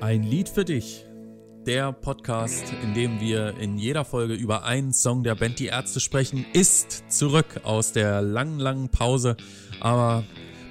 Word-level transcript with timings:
Ein 0.00 0.22
Lied 0.22 0.48
für 0.48 0.64
dich. 0.64 1.04
Der 1.66 1.92
Podcast, 1.92 2.72
in 2.84 2.94
dem 2.94 3.20
wir 3.20 3.58
in 3.58 3.78
jeder 3.78 4.04
Folge 4.04 4.34
über 4.34 4.62
einen 4.62 4.92
Song 4.92 5.24
der 5.24 5.34
Band 5.34 5.58
Die 5.58 5.66
Ärzte 5.66 5.98
sprechen, 5.98 6.46
ist 6.52 7.02
zurück 7.08 7.62
aus 7.64 7.90
der 7.90 8.22
langen, 8.22 8.60
langen 8.60 8.90
Pause. 8.90 9.36
Aber 9.80 10.22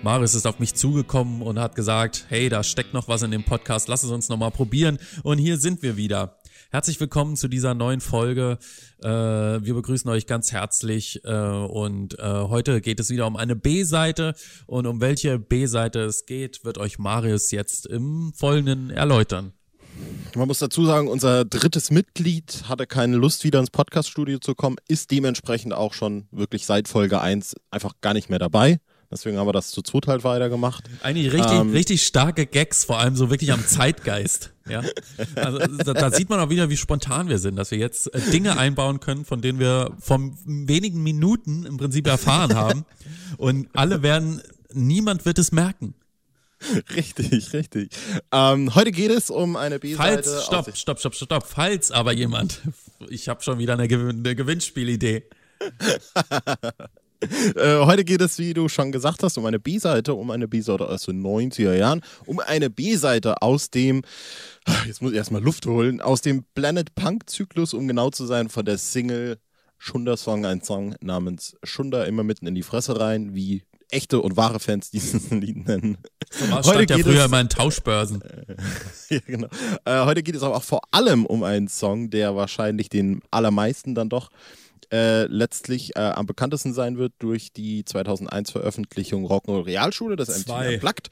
Marius 0.02 0.34
ist 0.34 0.48
auf 0.48 0.60
mich 0.60 0.76
zugekommen 0.76 1.42
und 1.42 1.60
hat 1.60 1.76
gesagt, 1.76 2.26
hey, 2.30 2.48
da 2.48 2.64
steckt 2.64 2.94
noch 2.94 3.10
was 3.10 3.22
in 3.22 3.32
dem 3.32 3.44
Podcast, 3.44 3.90
lass 3.90 4.04
es 4.04 4.12
uns 4.12 4.30
nochmal 4.30 4.52
probieren. 4.52 4.98
Und 5.24 5.40
hier 5.40 5.58
sind 5.58 5.82
wir 5.82 5.98
wieder. 5.98 6.37
Herzlich 6.72 7.00
willkommen 7.00 7.36
zu 7.36 7.48
dieser 7.48 7.74
neuen 7.74 8.02
Folge. 8.02 8.58
Äh, 9.02 9.08
wir 9.08 9.74
begrüßen 9.74 10.10
euch 10.10 10.28
ganz 10.28 10.52
herzlich 10.52 11.22
äh, 11.24 11.32
und 11.32 12.20
äh, 12.20 12.24
heute 12.24 12.82
geht 12.82 13.00
es 13.00 13.10
wieder 13.10 13.28
um 13.28 13.36
eine 13.36 13.56
B-Seite 13.56 14.34
und 14.66 14.86
um 14.88 15.02
welche 15.02 15.40
B-Seite 15.40 16.02
es 16.02 16.26
geht, 16.26 16.64
wird 16.66 16.78
euch 16.78 17.00
Marius 17.00 17.52
jetzt 17.52 17.86
im 17.86 18.34
Folgenden 18.36 18.90
erläutern. 18.90 19.54
Man 20.36 20.48
muss 20.48 20.60
dazu 20.60 20.86
sagen, 20.86 21.08
unser 21.08 21.46
drittes 21.46 21.90
Mitglied 21.90 22.64
hatte 22.68 22.86
keine 22.86 23.16
Lust, 23.16 23.44
wieder 23.44 23.60
ins 23.60 23.72
Podcaststudio 23.72 24.38
zu 24.40 24.54
kommen, 24.54 24.78
ist 24.88 25.10
dementsprechend 25.10 25.74
auch 25.74 25.94
schon 25.94 26.28
wirklich 26.32 26.66
seit 26.66 26.88
Folge 26.88 27.22
1 27.22 27.56
einfach 27.72 27.94
gar 28.02 28.14
nicht 28.14 28.30
mehr 28.30 28.40
dabei. 28.40 28.80
Deswegen 29.10 29.38
haben 29.38 29.48
wir 29.48 29.54
das 29.54 29.72
zu 29.72 29.82
zweit 29.82 30.08
halt 30.08 30.24
weitergemacht. 30.24 30.84
Eigentlich 31.02 31.32
richtig, 31.32 31.52
ähm, 31.54 31.72
richtig 31.72 32.06
starke 32.06 32.46
Gags, 32.46 32.84
vor 32.84 33.00
allem 33.00 33.16
so 33.16 33.30
wirklich 33.30 33.52
am 33.52 33.66
Zeitgeist. 33.66 34.52
Ja, 34.70 34.84
also 35.36 35.60
da, 35.60 35.94
da, 35.94 36.12
sieht 36.12 36.30
man 36.30 36.42
auch 36.42 36.50
wieder, 36.50 36.70
wie 36.70 36.76
spontan 36.76 37.30
wir 37.30 37.38
sind, 37.38 37.56
dass 37.56 37.72
wir 37.72 37.78
jetzt 37.78 38.14
äh, 38.14 38.20
Dinge 38.32 38.58
einbauen 38.58 39.00
können, 39.00 39.24
von 39.24 39.42
denen 39.42 39.60
wir 39.60 39.96
von 39.98 40.38
wenigen 40.44 41.02
Minuten 41.04 41.66
im 41.66 41.78
Prinzip 41.78 42.06
erfahren 42.06 42.54
haben. 42.54 42.84
Und 43.38 43.70
alle 43.72 44.04
werden, 44.04 44.42
niemand 44.74 45.24
wird 45.24 45.40
es 45.40 45.54
merken. 45.54 45.94
Richtig, 46.94 47.54
richtig. 47.54 47.92
Ähm, 48.34 48.76
heute 48.76 48.92
geht 48.92 49.12
es 49.12 49.30
um 49.30 49.56
eine 49.56 49.80
B-Seite. 49.80 50.24
Falls, 50.24 50.46
stopp, 50.46 50.76
stopp, 50.76 51.00
stopp, 51.00 51.16
stopp, 51.16 51.48
falls 51.48 51.92
aber 51.92 52.12
jemand, 52.12 52.62
ich 53.10 53.30
habe 53.30 53.44
schon 53.44 53.60
wieder 53.60 53.72
eine, 53.74 53.88
Gewinn 53.88 54.18
eine 54.18 54.36
Gewinnspielidee. 54.36 55.24
Äh, 57.56 57.86
heute 57.86 58.04
geht 58.04 58.22
es, 58.22 58.38
wie 58.38 58.54
du 58.54 58.70
schon 58.70 58.92
gesagt 58.92 59.24
hast, 59.24 59.38
um 59.38 59.46
eine 59.46 59.60
B-Seite, 59.60 60.14
um 60.14 60.30
eine 60.32 60.48
B-Seite 60.48 60.88
aus 60.88 61.04
den 61.04 61.24
90er 61.26 61.74
Jahren, 61.74 62.02
um 62.26 62.40
eine 62.40 62.70
B-Seite 62.70 63.42
aus 63.42 63.70
dem, 63.72 64.04
jetzt 64.86 65.02
muss 65.02 65.12
ich 65.12 65.18
erstmal 65.18 65.42
Luft 65.42 65.66
holen, 65.66 66.02
aus 66.02 66.22
dem 66.22 66.44
Planet 66.54 66.94
Punk-Zyklus, 66.94 67.74
um 67.74 67.88
genau 67.88 68.10
zu 68.10 68.26
sein, 68.26 68.50
von 68.50 68.66
der 68.66 68.78
Single 68.78 69.40
Schunder 69.78 70.18
Song, 70.18 70.46
ein 70.46 70.62
Song 70.62 70.96
namens 71.02 71.56
Schunder, 71.64 72.06
immer 72.08 72.24
mitten 72.24 72.48
in 72.48 72.56
die 72.56 72.64
Fresse 72.64 73.00
rein, 73.00 73.36
wie 73.36 73.64
echte 73.90 74.20
und 74.22 74.36
wahre 74.36 74.60
Fans 74.60 74.92
dieses 74.92 75.30
Lied 75.32 75.68
nennen. 75.68 75.98
So 76.30 76.52
heute 76.74 76.96
ja 76.96 77.04
früher 77.04 77.22
es, 77.22 77.26
immer 77.26 77.40
in 77.40 77.50
Tauschbörsen. 77.50 78.22
ja, 79.10 79.20
genau. 79.26 79.48
Äh, 79.86 80.06
heute 80.06 80.24
geht 80.24 80.36
es 80.36 80.44
aber 80.44 80.58
auch 80.58 80.64
vor 80.64 80.82
allem 80.92 81.26
um 81.26 81.44
einen 81.44 81.68
Song, 81.68 82.10
der 82.10 82.36
wahrscheinlich 82.36 82.90
den 82.90 83.22
allermeisten 83.32 83.96
dann 83.96 84.10
doch 84.10 84.30
äh, 84.92 85.26
letztlich 85.26 85.96
äh, 85.96 86.00
am 86.00 86.26
bekanntesten 86.26 86.74
sein 86.74 86.98
wird 86.98 87.14
durch 87.20 87.52
die 87.52 87.86
2001 87.86 88.52
Veröffentlichung 88.52 89.26
Rock'n'Roll 89.26 89.66
Realschule, 89.66 90.16
das 90.16 90.30
MTV 90.30 90.74
Unplugged. 90.74 91.10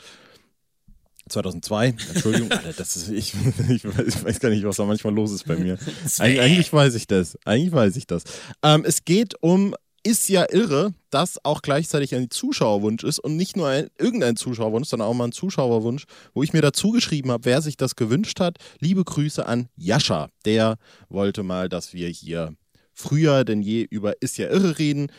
2002, 1.27 1.95
Entschuldigung, 2.13 2.51
Alter, 2.51 2.73
das 2.73 2.95
ist, 2.95 3.09
ich, 3.09 3.33
ich, 3.69 3.83
weiß 3.83 4.39
gar 4.39 4.49
nicht, 4.49 4.63
was 4.63 4.75
da 4.75 4.85
manchmal 4.85 5.13
los 5.13 5.31
ist 5.31 5.47
bei 5.47 5.55
mir. 5.55 5.77
Eig 6.19 6.39
eigentlich 6.39 6.71
weiß 6.71 6.93
ich 6.93 7.07
das. 7.07 7.37
Eigentlich 7.45 7.71
weiß 7.71 7.95
ich 7.95 8.05
das. 8.05 8.23
Ähm, 8.61 8.83
es 8.85 9.05
geht 9.05 9.35
um 9.41 9.75
ist 10.05 10.29
ja 10.29 10.45
irre, 10.51 10.93
dass 11.09 11.43
auch 11.43 11.63
gleichzeitig 11.63 12.13
ein 12.13 12.29
Zuschauerwunsch 12.29 13.03
ist 13.03 13.17
und 13.17 13.35
nicht 13.35 13.57
nur 13.57 13.69
ein, 13.69 13.87
irgendein 13.97 14.35
Zuschauerwunsch, 14.35 14.87
sondern 14.87 15.07
auch 15.07 15.15
mal 15.15 15.25
ein 15.25 15.31
Zuschauerwunsch, 15.31 16.05
wo 16.35 16.43
ich 16.43 16.53
mir 16.53 16.61
dazu 16.61 16.91
geschrieben 16.91 17.31
habe, 17.31 17.45
wer 17.45 17.63
sich 17.63 17.75
das 17.75 17.95
gewünscht 17.95 18.39
hat. 18.39 18.57
Liebe 18.79 19.03
Grüße 19.03 19.47
an 19.47 19.67
Jascha. 19.75 20.29
Der 20.45 20.77
wollte 21.09 21.41
mal, 21.41 21.69
dass 21.69 21.93
wir 21.93 22.07
hier 22.07 22.53
früher 22.95 23.43
denn 23.43 23.61
je 23.61 23.85
über 23.89 24.13
Ist 24.21 24.37
ja 24.37 24.49
irre 24.49 24.79
reden. 24.79 25.11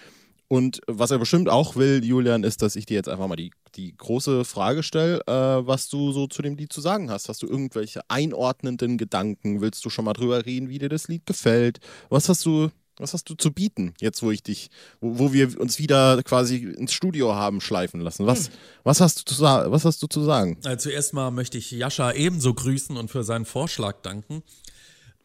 Und 0.48 0.81
was 0.87 1.10
er 1.10 1.19
bestimmt 1.19 1.48
auch 1.48 1.75
will, 1.75 2.04
Julian, 2.04 2.44
ist, 2.44 2.62
dass 2.62 2.76
ich 2.76 2.87
dir 2.87 2.94
jetzt 2.94 3.09
einfach 3.09 3.26
mal 3.26 3.37
die, 3.37 3.50
die 3.75 3.97
große 3.97 4.44
Frage 4.44 4.84
stelle, 4.84 5.20
äh, 5.26 5.66
was 5.66 5.88
du 5.88 6.12
so 6.12 6.28
zu 6.28 6.41
dem 6.41 6.56
Lied 6.56 6.72
zu 6.72 6.81
sagen 6.81 7.10
hast. 7.10 7.28
Hast 7.28 7.42
du 7.42 7.48
irgendwelche 7.48 8.00
einordnenden 8.09 8.97
Gedanken? 8.97 9.60
Willst 9.60 9.84
du 9.84 9.91
schon 9.91 10.04
mal 10.04 10.12
drüber 10.12 10.47
reden, 10.47 10.69
wie 10.69 10.78
dir 10.78 10.88
das 10.88 11.09
Lied 11.09 11.26
gefällt? 11.26 11.81
Was 12.10 12.28
hast 12.28 12.47
du, 12.47 12.69
was 12.97 13.12
hast 13.12 13.28
du 13.28 13.34
zu 13.34 13.50
bieten, 13.50 13.94
jetzt 14.00 14.22
wo 14.22 14.31
ich 14.31 14.44
dich, 14.44 14.70
wo, 15.00 15.19
wo 15.19 15.32
wir 15.32 15.60
uns 15.60 15.81
wieder 15.81 16.22
quasi 16.22 16.58
ins 16.58 16.93
Studio 16.93 17.34
haben 17.34 17.60
schleifen 17.60 18.00
lassen? 18.00 18.25
Was, 18.26 18.47
hm. 18.47 18.54
was, 18.84 19.00
hast, 19.00 19.28
du 19.28 19.34
zu, 19.34 19.43
was 19.43 19.84
hast 19.84 20.00
du 20.00 20.06
zu 20.06 20.22
sagen? 20.22 20.58
Also 20.64 20.91
zuerst 20.91 21.12
mal 21.12 21.32
möchte 21.32 21.58
ich 21.58 21.72
Jascha 21.72 22.12
ebenso 22.12 22.54
grüßen 22.54 22.97
und 22.97 23.10
für 23.10 23.25
seinen 23.25 23.47
Vorschlag 23.47 23.97
danken. 24.03 24.44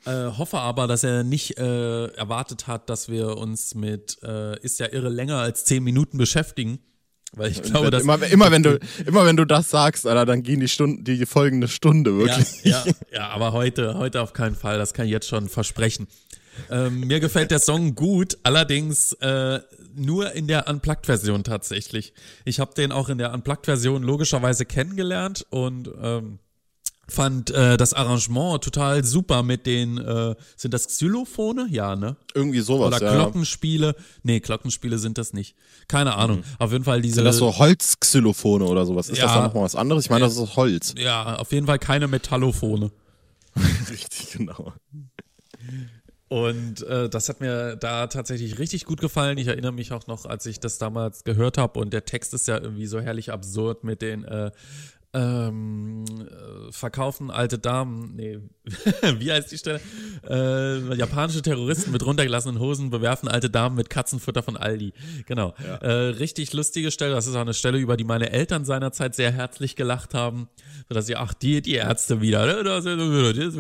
Äh, 0.06 0.32
hoffe 0.38 0.58
aber, 0.58 0.88
dass 0.88 1.04
er 1.04 1.24
nicht 1.24 1.58
äh, 1.58 2.08
erwartet 2.08 2.68
hat, 2.68 2.90
dass 2.90 3.10
wir 3.10 3.38
uns 3.38 3.76
mit 3.76 4.18
äh, 4.24 4.60
ist 4.62 4.80
ja 4.80 4.88
irre 4.92 5.10
länger 5.10 5.38
als 5.38 5.66
zehn 5.66 5.84
Minuten 5.84 6.18
beschäftigen. 6.18 6.80
Weil 7.34 7.52
ich 7.52 7.62
glaube, 7.62 7.92
dass. 7.92 8.04
Immer, 8.04 8.22
immer, 8.28 8.52
wenn 8.52 8.64
du, 8.64 8.80
immer 9.06 9.26
wenn 9.26 9.38
du 9.38 9.46
das 9.46 9.70
sagst, 9.70 10.06
Alter, 10.06 10.26
dann 10.26 10.44
gehen 10.44 10.60
die 10.60 10.68
Stunden, 10.68 11.04
die 11.04 11.26
folgende 11.26 11.68
Stunde 11.68 12.18
wirklich. 12.18 12.64
Ja, 12.64 12.84
ja, 12.86 12.94
ja, 13.14 13.30
aber 13.30 13.54
heute, 13.54 13.98
heute 13.98 14.22
auf 14.22 14.34
keinen 14.34 14.56
Fall, 14.56 14.78
das 14.78 14.94
kann 14.94 15.06
ich 15.06 15.12
jetzt 15.12 15.28
schon 15.28 15.48
versprechen. 15.48 16.08
Ähm, 16.70 17.02
mir 17.02 17.20
gefällt 17.22 17.52
der 17.52 17.60
Song 17.60 17.96
gut, 17.96 18.38
allerdings 18.44 19.14
äh, 19.14 19.62
nur 19.96 20.34
in 20.34 20.48
der 20.48 20.68
Unplugged-Version 20.68 21.44
tatsächlich. 21.44 22.14
Ich 22.44 22.60
habe 22.60 22.74
den 22.74 22.92
auch 22.92 23.08
in 23.08 23.18
der 23.18 23.34
Unplugged-Version 23.34 24.04
logischerweise 24.04 24.66
kennengelernt 24.66 25.46
und 25.50 25.90
ähm, 26.02 26.40
fand 27.08 27.52
äh, 27.52 27.78
das 27.78 27.94
Arrangement 27.94 28.64
total 28.64 29.04
super 29.04 29.44
mit 29.44 29.66
den, 29.66 29.98
äh, 29.98 30.36
sind 30.56 30.74
das 30.74 30.88
Xylophone? 30.88 31.68
Ja, 31.70 31.96
ne? 31.96 32.16
Irgendwie 32.34 32.62
sowas, 32.62 32.88
Oder 32.96 33.06
ja. 33.06 33.16
Glockenspiele. 33.16 33.96
Nee, 34.24 34.40
Glockenspiele 34.40 34.98
sind 34.98 35.18
das 35.18 35.34
nicht. 35.34 35.56
Keine 35.88 36.16
Ahnung. 36.16 36.38
Mhm. 36.38 36.44
Auf 36.60 36.72
jeden 36.72 36.84
Fall 36.84 37.02
diese. 37.02 37.16
Sind 37.16 37.26
das 37.26 37.38
so 37.38 37.58
Holzxylophone 37.58 38.62
oder 38.62 38.86
sowas? 38.86 39.10
Ist 39.10 39.18
ja, 39.18 39.26
das 39.26 39.34
dann 39.34 39.44
nochmal 39.44 39.64
was 39.64 39.76
anderes? 39.76 40.06
Ich 40.06 40.10
meine, 40.10 40.26
das 40.26 40.38
ist 40.38 40.56
Holz. 40.56 40.96
Ja, 40.98 41.36
auf 41.36 41.52
jeden 41.52 41.68
Fall 41.68 41.80
keine 41.80 42.08
Metallophone. 42.08 42.92
Richtig, 43.90 44.38
genau. 44.38 44.74
Und 46.30 46.84
äh, 46.84 47.10
das 47.10 47.28
hat 47.28 47.42
mir 47.42 47.76
da 47.76 48.08
tatsächlich 48.08 48.58
richtig 48.58 48.86
gut 48.86 49.02
gefallen. 49.02 49.38
Ich 49.38 49.48
erinnere 49.48 49.74
mich 49.74 49.92
auch 49.92 50.08
noch, 50.08 50.26
als 50.26 50.46
ich 50.46 50.62
das 50.62 50.78
damals 50.78 51.26
gehört 51.26 51.58
habe 51.58 51.78
und 51.78 51.92
der 51.92 52.06
Text 52.06 52.34
ist 52.34 52.48
ja 52.48 52.58
irgendwie 52.58 52.86
so 52.86 53.02
herrlich 53.02 53.34
absurd 53.34 53.84
mit 53.84 54.02
den 54.02 54.24
äh, 54.24 54.52
ähm, 55.14 56.06
äh, 56.08 56.72
verkaufen 56.72 57.32
alte 57.32 57.60
Damen, 57.60 58.16
nee, 58.16 58.40
wie 59.20 59.32
heißt 59.32 59.52
die 59.52 59.58
Stelle? 59.58 59.82
Äh, 60.28 60.96
japanische 60.96 61.42
Terroristen 61.42 61.92
mit 61.92 62.06
runtergelassenen 62.06 62.60
Hosen 62.60 62.90
bewerfen 62.90 63.28
alte 63.28 63.50
Damen 63.50 63.76
mit 63.76 63.90
Katzenfutter 63.90 64.44
von 64.44 64.56
Aldi. 64.56 64.94
Genau. 65.26 65.54
Ja. 65.64 65.76
Äh, 65.78 66.10
richtig 66.12 66.54
lustige 66.54 66.92
Stelle. 66.92 67.14
Das 67.14 67.28
ist 67.28 67.36
auch 67.36 67.42
eine 67.42 67.54
Stelle, 67.54 67.78
über 67.80 67.98
die 67.98 68.04
meine 68.04 68.32
Eltern 68.32 68.64
seinerzeit 68.64 69.16
sehr 69.16 69.32
herzlich 69.32 69.76
gelacht 69.76 70.14
haben. 70.14 70.48
Sodass 70.88 71.08
sie, 71.08 71.16
ach, 71.16 71.34
die, 71.34 71.62
die 71.62 71.76
Ärzte 71.76 72.22
wieder, 72.22 72.46
ne? 72.46 72.64
das 72.64 72.84
sind 72.84 73.00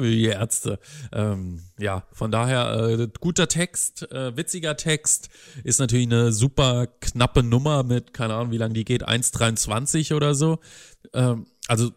die 0.03 0.25
Ärzte. 0.25 0.79
Ähm, 1.11 1.61
ja, 1.81 2.03
von 2.11 2.31
daher, 2.31 2.99
äh, 2.99 3.07
guter 3.19 3.47
Text, 3.47 4.09
äh, 4.11 4.37
witziger 4.37 4.77
Text, 4.77 5.29
ist 5.63 5.79
natürlich 5.79 6.05
eine 6.05 6.31
super 6.31 6.87
knappe 6.99 7.43
Nummer 7.43 7.83
mit, 7.83 8.13
keine 8.13 8.35
Ahnung, 8.35 8.51
wie 8.51 8.57
lange 8.57 8.75
die 8.75 8.85
geht, 8.85 9.07
1,23 9.07 10.15
oder 10.15 10.35
so. 10.35 10.59
Ähm, 11.13 11.47
also 11.67 11.91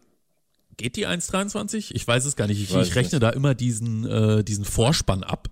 geht 0.77 0.95
die 0.95 1.07
1,23? 1.07 1.91
Ich 1.93 2.07
weiß 2.07 2.25
es 2.25 2.35
gar 2.35 2.47
nicht. 2.47 2.61
Ich, 2.61 2.75
ich 2.75 2.95
rechne 2.95 3.17
nicht. 3.17 3.23
da 3.23 3.29
immer 3.29 3.53
diesen, 3.53 4.05
äh, 4.05 4.43
diesen 4.43 4.65
Vorspann 4.65 5.23
ab. 5.23 5.49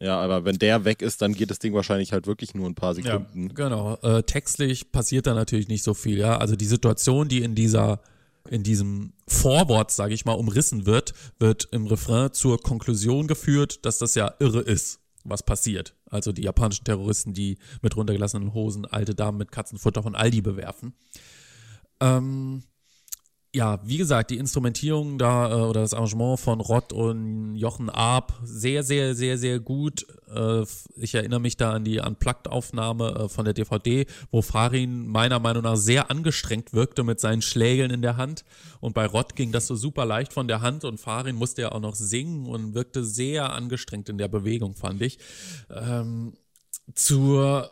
Ja, 0.00 0.20
aber 0.20 0.44
wenn 0.44 0.58
der 0.58 0.84
weg 0.84 1.00
ist, 1.00 1.22
dann 1.22 1.32
geht 1.32 1.50
das 1.50 1.58
Ding 1.58 1.72
wahrscheinlich 1.72 2.12
halt 2.12 2.26
wirklich 2.26 2.54
nur 2.54 2.66
ein 2.66 2.74
paar 2.74 2.94
Sekunden. 2.94 3.48
Ja, 3.48 3.54
genau. 3.54 3.94
Äh, 4.02 4.24
textlich 4.24 4.92
passiert 4.92 5.26
da 5.26 5.34
natürlich 5.34 5.68
nicht 5.68 5.84
so 5.84 5.94
viel, 5.94 6.18
ja. 6.18 6.36
Also 6.36 6.56
die 6.56 6.66
Situation, 6.66 7.28
die 7.28 7.42
in 7.42 7.54
dieser, 7.54 8.00
in 8.46 8.62
diesem 8.62 9.12
Vorwort, 9.28 9.90
sage 9.90 10.14
ich 10.14 10.24
mal, 10.24 10.34
umrissen 10.34 10.86
wird, 10.86 11.14
wird 11.38 11.68
im 11.72 11.86
Refrain 11.86 12.32
zur 12.32 12.60
Konklusion 12.60 13.26
geführt, 13.26 13.84
dass 13.84 13.98
das 13.98 14.14
ja 14.14 14.34
irre 14.38 14.60
ist, 14.60 15.00
was 15.24 15.42
passiert. 15.42 15.94
Also 16.10 16.32
die 16.32 16.42
japanischen 16.42 16.84
Terroristen, 16.84 17.34
die 17.34 17.58
mit 17.82 17.96
runtergelassenen 17.96 18.54
Hosen 18.54 18.86
alte 18.86 19.14
Damen 19.14 19.38
mit 19.38 19.52
Katzenfutter 19.52 20.02
von 20.02 20.14
Aldi 20.14 20.40
bewerfen. 20.40 20.94
Ähm, 22.00 22.62
ja, 23.56 23.80
wie 23.84 23.96
gesagt, 23.96 24.30
die 24.30 24.36
Instrumentierung 24.36 25.16
da 25.16 25.50
äh, 25.50 25.62
oder 25.62 25.80
das 25.80 25.94
Arrangement 25.94 26.38
von 26.38 26.60
Rott 26.60 26.92
und 26.92 27.56
Jochen 27.56 27.88
Arp 27.88 28.34
sehr, 28.44 28.82
sehr, 28.82 29.14
sehr, 29.14 29.38
sehr 29.38 29.60
gut. 29.60 30.06
Äh, 30.28 30.64
ich 30.96 31.14
erinnere 31.14 31.40
mich 31.40 31.56
da 31.56 31.72
an 31.72 31.82
die 31.82 31.98
Unplugged-Aufnahme 31.98 33.14
äh, 33.14 33.28
von 33.30 33.46
der 33.46 33.54
DVD, 33.54 34.04
wo 34.30 34.42
Farin 34.42 35.06
meiner 35.06 35.38
Meinung 35.38 35.62
nach 35.62 35.78
sehr 35.78 36.10
angestrengt 36.10 36.74
wirkte 36.74 37.02
mit 37.02 37.18
seinen 37.18 37.40
Schlägeln 37.40 37.90
in 37.90 38.02
der 38.02 38.18
Hand. 38.18 38.44
Und 38.80 38.92
bei 38.92 39.06
Rott 39.06 39.36
ging 39.36 39.52
das 39.52 39.66
so 39.66 39.74
super 39.74 40.04
leicht 40.04 40.34
von 40.34 40.48
der 40.48 40.60
Hand 40.60 40.84
und 40.84 41.00
Farin 41.00 41.34
musste 41.34 41.62
ja 41.62 41.72
auch 41.72 41.80
noch 41.80 41.94
singen 41.94 42.44
und 42.44 42.74
wirkte 42.74 43.06
sehr 43.06 43.54
angestrengt 43.54 44.10
in 44.10 44.18
der 44.18 44.28
Bewegung, 44.28 44.74
fand 44.74 45.00
ich. 45.00 45.18
Ähm, 45.70 46.34
zur 46.94 47.70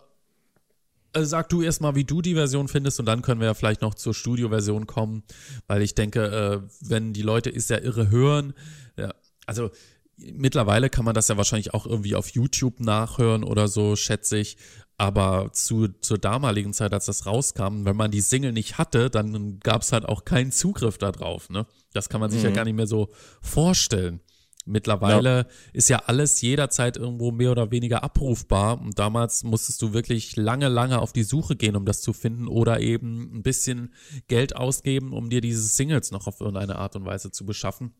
sag 1.23 1.49
du 1.49 1.63
erstmal, 1.63 1.95
wie 1.95 2.05
du 2.05 2.23
die 2.23 2.35
Version 2.35 2.69
findest 2.69 3.01
und 3.01 3.07
dann 3.07 3.23
können 3.23 3.41
wir 3.41 3.47
ja 3.49 3.55
vielleicht 3.55 3.83
noch 3.83 3.95
zur 3.95 4.15
Studioversion 4.15 4.87
kommen, 4.87 5.23
weil 5.67 5.83
ich 5.83 5.95
denke, 5.95 6.25
äh, 6.25 6.69
wenn 6.81 7.13
die 7.13 7.23
Leute 7.23 7.51
ist 7.51 7.71
ja 7.71 7.79
irre 7.79 8.11
hören, 8.11 8.55
ja, 8.97 9.15
also 9.47 9.71
mittlerweile 10.17 10.91
kann 10.91 11.05
man 11.05 11.15
das 11.15 11.29
ja 11.29 11.37
wahrscheinlich 11.37 11.75
auch 11.75 11.87
irgendwie 11.87 12.15
auf 12.15 12.29
YouTube 12.31 12.81
nachhören 12.81 13.45
oder 13.45 13.69
so, 13.69 13.97
schätze 13.97 14.39
ich. 14.39 14.57
Aber 14.97 15.51
zu, 15.53 15.89
zur 15.89 16.19
damaligen 16.19 16.73
Zeit, 16.73 16.93
als 16.93 17.07
das 17.07 17.27
rauskam, 17.27 17.85
wenn 17.85 17.97
man 17.97 18.13
die 18.13 18.21
Single 18.21 18.53
nicht 18.53 18.79
hatte, 18.79 19.11
dann 19.11 19.59
gab 19.59 19.83
es 19.83 19.91
halt 19.91 20.05
auch 20.05 20.25
keinen 20.25 20.53
Zugriff 20.53 20.99
darauf. 20.99 21.51
Ne? 21.51 21.67
Das 21.93 22.09
kann 22.09 22.21
man 22.21 22.31
sich 22.31 22.43
mhm. 22.43 22.51
ja 22.51 22.55
gar 22.55 22.65
nicht 22.65 22.77
mehr 22.77 22.87
so 22.87 23.09
vorstellen. 23.43 24.21
Mittlerweile 24.67 25.37
ja. 25.37 25.47
ist 25.75 25.91
ja 25.91 25.99
alles 26.07 26.41
jederzeit 26.41 26.97
irgendwo 26.97 27.31
mehr 27.31 27.51
oder 27.51 27.71
weniger 27.71 28.03
abrufbar 28.03 28.81
und 28.81 28.99
damals 28.99 29.45
musstest 29.45 29.83
du 29.83 29.93
wirklich 29.93 30.37
lange, 30.37 30.69
lange 30.69 31.01
auf 31.01 31.13
die 31.13 31.23
Suche 31.23 31.55
gehen, 31.55 31.77
um 31.77 31.85
das 31.85 32.01
zu 32.01 32.15
finden 32.15 32.49
oder 32.49 32.81
eben 32.81 33.37
ein 33.37 33.43
bisschen 33.43 33.93
Geld 34.27 34.57
ausgeben, 34.57 35.13
um 35.13 35.29
dir 35.29 35.43
diese 35.43 35.63
Singles 35.63 36.13
noch 36.13 36.27
auf 36.27 36.41
irgendeine 36.41 36.77
Art 36.77 36.97
und 36.97 37.05
Weise 37.05 37.31
zu 37.31 37.45
beschaffen. 37.45 37.93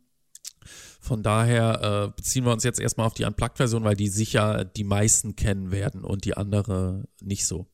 Von 1.01 1.23
daher 1.23 2.07
äh, 2.07 2.17
beziehen 2.17 2.45
wir 2.45 2.53
uns 2.53 2.65
jetzt 2.65 2.81
erstmal 2.81 3.07
auf 3.07 3.15
die 3.15 3.25
Unplugged-Version, 3.25 3.85
weil 3.85 3.97
die 3.97 4.09
sicher 4.09 4.65
die 4.65 4.85
meisten 4.85 5.37
kennen 5.37 5.71
werden 5.71 6.03
und 6.03 6.25
die 6.25 6.35
andere 6.35 7.05
nicht 7.21 7.47
so. 7.47 7.67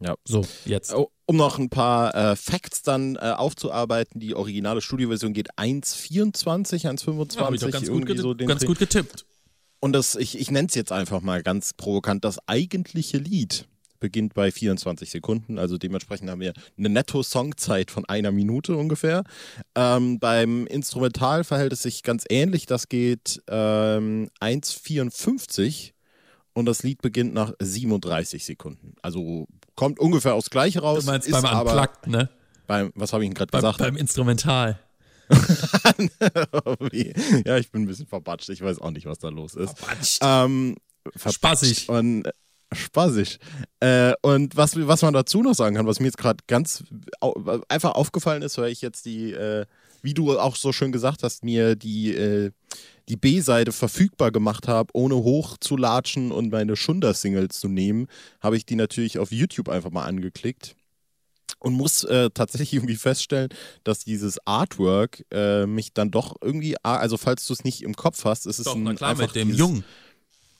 Ja. 0.00 0.14
So, 0.24 0.44
jetzt. 0.64 0.94
Um 1.26 1.36
noch 1.36 1.58
ein 1.58 1.70
paar 1.70 2.14
äh, 2.14 2.36
Facts 2.36 2.82
dann 2.82 3.16
äh, 3.16 3.32
aufzuarbeiten, 3.36 4.20
die 4.20 4.34
originale 4.34 4.82
Studioversion 4.82 5.32
geht 5.32 5.54
1,24, 5.54 6.84
1,25. 6.84 7.38
Ja, 7.38 7.50
ich 7.52 7.60
ganz, 7.72 7.88
gut, 7.88 8.18
so 8.18 8.34
ganz 8.34 8.66
gut 8.66 8.78
getippt. 8.78 9.24
Und 9.80 9.92
das, 9.92 10.16
ich, 10.16 10.38
ich 10.38 10.50
nenne 10.50 10.68
es 10.68 10.74
jetzt 10.74 10.92
einfach 10.92 11.22
mal 11.22 11.42
ganz 11.42 11.72
provokant, 11.72 12.24
das 12.24 12.38
eigentliche 12.46 13.18
Lied 13.18 13.66
beginnt 14.04 14.34
bei 14.34 14.52
24 14.52 15.08
Sekunden. 15.08 15.58
Also 15.58 15.78
dementsprechend 15.78 16.28
haben 16.28 16.42
wir 16.42 16.52
eine 16.76 16.90
Netto-Songzeit 16.90 17.90
von 17.90 18.04
einer 18.04 18.32
Minute 18.32 18.76
ungefähr. 18.76 19.24
Ähm, 19.74 20.18
beim 20.18 20.66
Instrumental 20.66 21.42
verhält 21.42 21.72
es 21.72 21.84
sich 21.84 22.02
ganz 22.02 22.24
ähnlich. 22.28 22.66
Das 22.66 22.90
geht 22.90 23.42
ähm, 23.48 24.28
1,54 24.42 25.93
und 26.54 26.66
das 26.66 26.82
Lied 26.82 27.02
beginnt 27.02 27.34
nach 27.34 27.52
37 27.60 28.44
Sekunden. 28.44 28.94
Also 29.02 29.46
kommt 29.74 29.98
ungefähr 29.98 30.34
aufs 30.34 30.50
Gleiche 30.50 30.80
raus. 30.80 31.04
Du 31.04 31.10
meinst 31.10 31.30
beim 31.30 31.44
Unplugged, 31.44 32.06
ne? 32.06 32.30
Beim, 32.66 32.92
was 32.94 33.12
habe 33.12 33.24
ich 33.24 33.26
Ihnen 33.26 33.34
gerade 33.34 33.50
gesagt? 33.50 33.78
Beim 33.78 33.96
Instrumental. 33.96 34.78
ja, 37.44 37.56
ich 37.58 37.70
bin 37.70 37.82
ein 37.82 37.86
bisschen 37.86 38.06
verbatscht. 38.06 38.48
Ich 38.50 38.62
weiß 38.62 38.78
auch 38.78 38.90
nicht, 38.90 39.06
was 39.06 39.18
da 39.18 39.28
los 39.28 39.54
ist. 39.54 39.76
Verbatscht. 39.78 40.18
Ähm, 40.22 40.76
verbatscht. 41.16 41.34
Spaßig. 41.34 41.88
Und, 41.88 42.24
äh, 42.26 42.32
spaßig. 42.72 43.38
Äh, 43.80 44.14
und 44.22 44.56
was, 44.56 44.76
was 44.76 45.02
man 45.02 45.12
dazu 45.12 45.42
noch 45.42 45.54
sagen 45.54 45.76
kann, 45.76 45.86
was 45.86 46.00
mir 46.00 46.06
jetzt 46.06 46.18
gerade 46.18 46.38
ganz 46.46 46.84
einfach 47.68 47.92
aufgefallen 47.92 48.42
ist, 48.42 48.58
weil 48.58 48.70
ich 48.70 48.80
jetzt 48.80 49.06
die, 49.06 49.32
äh, 49.32 49.66
wie 50.02 50.14
du 50.14 50.38
auch 50.38 50.56
so 50.56 50.72
schön 50.72 50.92
gesagt 50.92 51.22
hast, 51.22 51.44
mir 51.44 51.76
die, 51.76 52.14
äh, 52.14 52.50
die 53.08 53.16
B-Seite 53.16 53.72
verfügbar 53.72 54.30
gemacht 54.30 54.68
habe, 54.68 54.90
ohne 54.94 55.16
hochzulatschen 55.16 56.32
und 56.32 56.50
meine 56.50 56.76
Schunder-Singles 56.76 57.60
zu 57.60 57.68
nehmen, 57.68 58.06
habe 58.40 58.56
ich 58.56 58.66
die 58.66 58.76
natürlich 58.76 59.18
auf 59.18 59.32
YouTube 59.32 59.68
einfach 59.68 59.90
mal 59.90 60.04
angeklickt 60.04 60.74
und 61.58 61.74
muss 61.74 62.04
äh, 62.04 62.30
tatsächlich 62.32 62.72
irgendwie 62.74 62.96
feststellen, 62.96 63.48
dass 63.84 64.04
dieses 64.04 64.38
Artwork 64.46 65.24
äh, 65.30 65.66
mich 65.66 65.92
dann 65.92 66.10
doch 66.10 66.36
irgendwie, 66.40 66.76
also 66.82 67.16
falls 67.16 67.46
du 67.46 67.52
es 67.52 67.64
nicht 67.64 67.82
im 67.82 67.94
Kopf 67.94 68.24
hast, 68.24 68.46
ist 68.46 68.58
es 68.58 68.64
doch, 68.64 68.76
ein, 68.76 68.84
na 68.84 68.94
klar, 68.94 69.10
einfach 69.10 69.26
mit 69.26 69.34
dem 69.34 69.50
Jungen. 69.50 69.84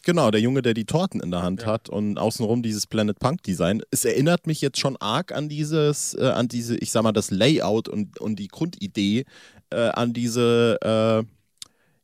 Genau, 0.06 0.30
der 0.30 0.42
Junge, 0.42 0.60
der 0.60 0.74
die 0.74 0.84
Torten 0.84 1.20
in 1.20 1.30
der 1.30 1.42
Hand 1.42 1.62
ja. 1.62 1.68
hat 1.68 1.88
und 1.88 2.18
außenrum 2.18 2.62
dieses 2.62 2.86
Planet 2.86 3.18
Punk 3.18 3.42
Design. 3.42 3.80
Es 3.90 4.04
erinnert 4.04 4.46
mich 4.46 4.60
jetzt 4.60 4.78
schon 4.78 4.98
arg 4.98 5.32
an 5.32 5.48
dieses, 5.48 6.12
äh, 6.12 6.26
an 6.26 6.46
diese, 6.46 6.76
ich 6.76 6.90
sag 6.90 7.04
mal, 7.04 7.12
das 7.12 7.30
Layout 7.30 7.88
und, 7.88 8.20
und 8.20 8.36
die 8.36 8.48
Grundidee 8.48 9.24
äh, 9.70 9.76
an 9.76 10.12
diese, 10.12 10.78
äh, 10.82 11.24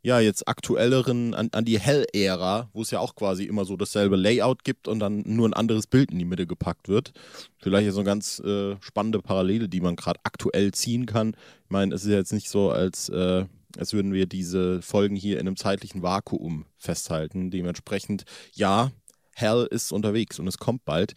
ja, 0.02 0.20
jetzt 0.20 0.48
aktuelleren, 0.48 1.34
an, 1.34 1.50
an 1.52 1.64
die 1.64 1.78
Hell-Ära, 1.78 2.70
wo 2.72 2.82
es 2.82 2.90
ja 2.90 3.00
auch 3.00 3.14
quasi 3.14 3.44
immer 3.44 3.64
so 3.64 3.76
dasselbe 3.76 4.16
Layout 4.16 4.64
gibt 4.64 4.88
und 4.88 4.98
dann 4.98 5.22
nur 5.26 5.48
ein 5.48 5.54
anderes 5.54 5.86
Bild 5.86 6.10
in 6.10 6.18
die 6.18 6.24
Mitte 6.24 6.46
gepackt 6.46 6.88
wird. 6.88 7.12
Vielleicht 7.58 7.88
ist 7.88 7.94
so 7.94 8.00
eine 8.00 8.06
ganz 8.08 8.40
äh, 8.40 8.76
spannende 8.80 9.20
Parallele, 9.20 9.68
die 9.68 9.80
man 9.80 9.96
gerade 9.96 10.20
aktuell 10.24 10.72
ziehen 10.72 11.06
kann. 11.06 11.34
Ich 11.64 11.70
meine, 11.70 11.94
es 11.94 12.04
ist 12.04 12.10
ja 12.10 12.16
jetzt 12.16 12.32
nicht 12.32 12.48
so, 12.48 12.70
als 12.70 13.08
äh, 13.10 13.44
als 13.78 13.92
würden 13.92 14.12
wir 14.12 14.26
diese 14.26 14.82
Folgen 14.82 15.16
hier 15.16 15.38
in 15.38 15.46
einem 15.46 15.56
zeitlichen 15.56 16.02
Vakuum 16.02 16.66
festhalten. 16.76 17.50
Dementsprechend, 17.50 18.24
ja, 18.52 18.90
Hell 19.32 19.66
ist 19.70 19.92
unterwegs 19.92 20.38
und 20.38 20.46
es 20.48 20.58
kommt 20.58 20.84
bald. 20.84 21.14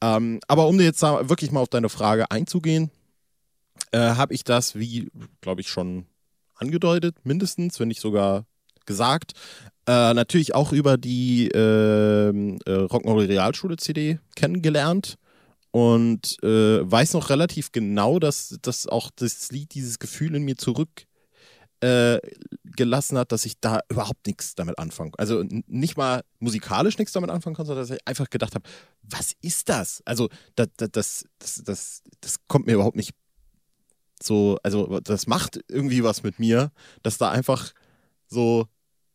Ähm, 0.00 0.40
aber 0.48 0.66
um 0.68 0.80
jetzt 0.80 1.02
wirklich 1.02 1.50
mal 1.50 1.60
auf 1.60 1.68
deine 1.68 1.88
Frage 1.88 2.30
einzugehen, 2.30 2.90
äh, 3.92 3.98
habe 3.98 4.34
ich 4.34 4.44
das, 4.44 4.76
wie, 4.76 5.10
glaube 5.40 5.60
ich, 5.60 5.68
schon 5.68 6.06
angedeutet, 6.56 7.16
mindestens, 7.24 7.78
wenn 7.80 7.88
nicht 7.88 8.00
sogar 8.00 8.46
gesagt, 8.86 9.32
äh, 9.86 10.14
natürlich 10.14 10.54
auch 10.54 10.72
über 10.72 10.96
die 10.96 11.48
ähm, 11.48 12.58
äh, 12.66 12.70
Rock'n'Roll 12.70 13.28
Realschule 13.28 13.76
CD 13.76 14.18
kennengelernt 14.34 15.16
und 15.70 16.42
äh, 16.42 16.90
weiß 16.90 17.14
noch 17.14 17.30
relativ 17.30 17.72
genau, 17.72 18.18
dass, 18.18 18.58
dass 18.62 18.86
auch 18.86 19.10
das 19.14 19.50
Lied 19.52 19.74
dieses 19.74 19.98
Gefühl 19.98 20.34
in 20.34 20.44
mir 20.44 20.56
zurück 20.56 21.06
äh, 21.80 22.18
hat, 23.12 23.32
dass 23.32 23.44
ich 23.44 23.60
da 23.60 23.80
überhaupt 23.90 24.26
nichts 24.26 24.54
damit 24.54 24.78
anfangen 24.78 25.12
Also 25.18 25.44
nicht 25.66 25.96
mal 25.96 26.22
musikalisch 26.38 26.98
nichts 26.98 27.12
damit 27.12 27.30
anfangen 27.30 27.54
konnte, 27.54 27.68
sondern 27.68 27.86
dass 27.86 27.96
ich 27.96 28.06
einfach 28.06 28.30
gedacht 28.30 28.54
habe, 28.54 28.68
was 29.02 29.34
ist 29.42 29.68
das? 29.68 30.02
Also 30.04 30.28
das, 30.54 30.68
das, 30.76 30.90
das, 30.90 31.62
das, 31.64 32.02
das 32.20 32.36
kommt 32.48 32.66
mir 32.66 32.74
überhaupt 32.74 32.96
nicht 32.96 33.12
so, 34.22 34.58
also 34.62 35.00
das 35.00 35.26
macht 35.26 35.60
irgendwie 35.68 36.02
was 36.02 36.22
mit 36.22 36.38
mir, 36.38 36.72
dass 37.02 37.18
da 37.18 37.30
einfach 37.30 37.72
so 38.28 38.66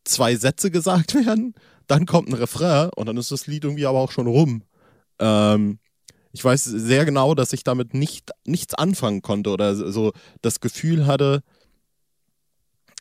zwei 0.04 0.36
Sätze 0.36 0.70
gesagt 0.70 1.14
werden, 1.26 1.54
dann 1.86 2.06
kommt 2.06 2.28
ein 2.28 2.34
Refrain 2.34 2.90
und 2.96 3.06
dann 3.06 3.16
ist 3.16 3.30
das 3.30 3.46
Lied 3.46 3.64
irgendwie 3.64 3.86
aber 3.86 3.98
auch 3.98 4.12
schon 4.12 4.26
rum. 4.26 4.62
Ähm, 5.18 5.78
ich 6.32 6.44
weiß 6.44 6.64
sehr 6.64 7.04
genau, 7.04 7.34
dass 7.34 7.52
ich 7.52 7.62
damit 7.62 7.94
nicht, 7.94 8.30
nichts 8.46 8.74
anfangen 8.74 9.22
konnte 9.22 9.50
oder 9.50 9.74
so 9.74 10.12
das 10.40 10.60
Gefühl 10.60 11.06
hatte, 11.06 11.42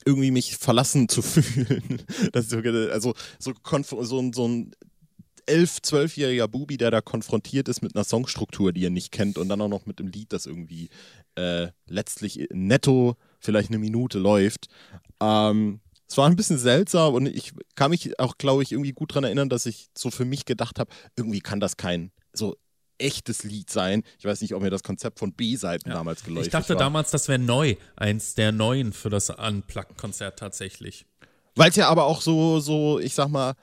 irgendwie 0.06 0.32
mich 0.32 0.58
verlassen 0.58 1.08
zu 1.08 1.22
fühlen. 1.22 2.02
Das 2.34 2.52
also 2.52 3.14
so, 3.40 3.54
so, 3.64 4.32
so 4.32 4.48
ein 4.48 4.72
elf, 5.46 5.82
zwölfjähriger 5.82 6.48
Bubi, 6.48 6.78
der 6.78 6.92
da 6.92 7.02
konfrontiert 7.02 7.68
ist 7.68 7.82
mit 7.82 7.96
einer 7.96 8.04
Songstruktur, 8.04 8.72
die 8.74 8.86
er 8.86 8.90
nicht 8.90 9.12
kennt 9.12 9.38
und 9.38 9.50
dann 9.50 9.62
auch 9.62 9.68
noch 9.68 9.86
mit 9.86 10.00
einem 10.00 10.10
Lied, 10.10 10.34
das 10.34 10.46
irgendwie 10.46 10.90
äh, 11.36 11.70
letztlich 11.88 12.48
netto 12.52 13.16
vielleicht 13.40 13.70
eine 13.70 13.80
Minute 13.80 14.20
läuft. 14.20 14.68
Ähm, 15.22 15.82
es 16.08 16.18
war 16.18 16.28
ein 16.28 16.36
bisschen 16.36 16.58
seltsam 16.58 17.14
und 17.14 17.26
ich 17.26 17.54
kann 17.76 17.92
mich 17.92 18.20
auch, 18.20 18.38
glaube 18.38 18.64
ich, 18.64 18.74
irgendwie 18.74 18.92
gut 18.92 19.12
daran 19.12 19.24
erinnern, 19.24 19.50
dass 19.50 19.66
ich 19.66 19.90
so 19.98 20.12
für 20.12 20.26
mich 20.26 20.46
gedacht 20.46 20.78
habe, 20.78 20.92
irgendwie 21.16 21.40
kann 21.40 21.60
das 21.60 21.78
kein 21.78 22.12
so 22.34 22.58
echtes 22.98 23.44
Lied 23.44 23.70
sein. 23.70 24.04
Ich 24.20 24.26
weiß 24.26 24.42
nicht, 24.42 24.54
ob 24.54 24.62
mir 24.62 24.70
das 24.70 24.84
Konzept 24.84 25.20
von 25.20 25.34
B-Seiten 25.34 25.90
ja. 25.90 25.96
damals 25.96 26.24
geläufig 26.24 26.48
Ich 26.48 26.52
dachte 26.52 26.76
war. 26.76 26.78
damals, 26.78 27.12
das 27.12 27.28
wäre 27.28 27.40
neu, 27.40 27.76
eins 27.96 28.36
der 28.36 28.52
neuen 28.52 28.94
für 28.94 29.10
das 29.10 29.30
Unplugged-Konzert 29.30 30.38
tatsächlich. 30.38 31.06
Weil 31.56 31.70
es 31.70 31.76
ja 31.76 31.90
aber 31.90 32.06
auch 32.06 32.22
so, 32.22 32.60
so, 32.60 33.00
ich 33.00 33.14
sag 33.14 33.30
mal, 33.30 33.56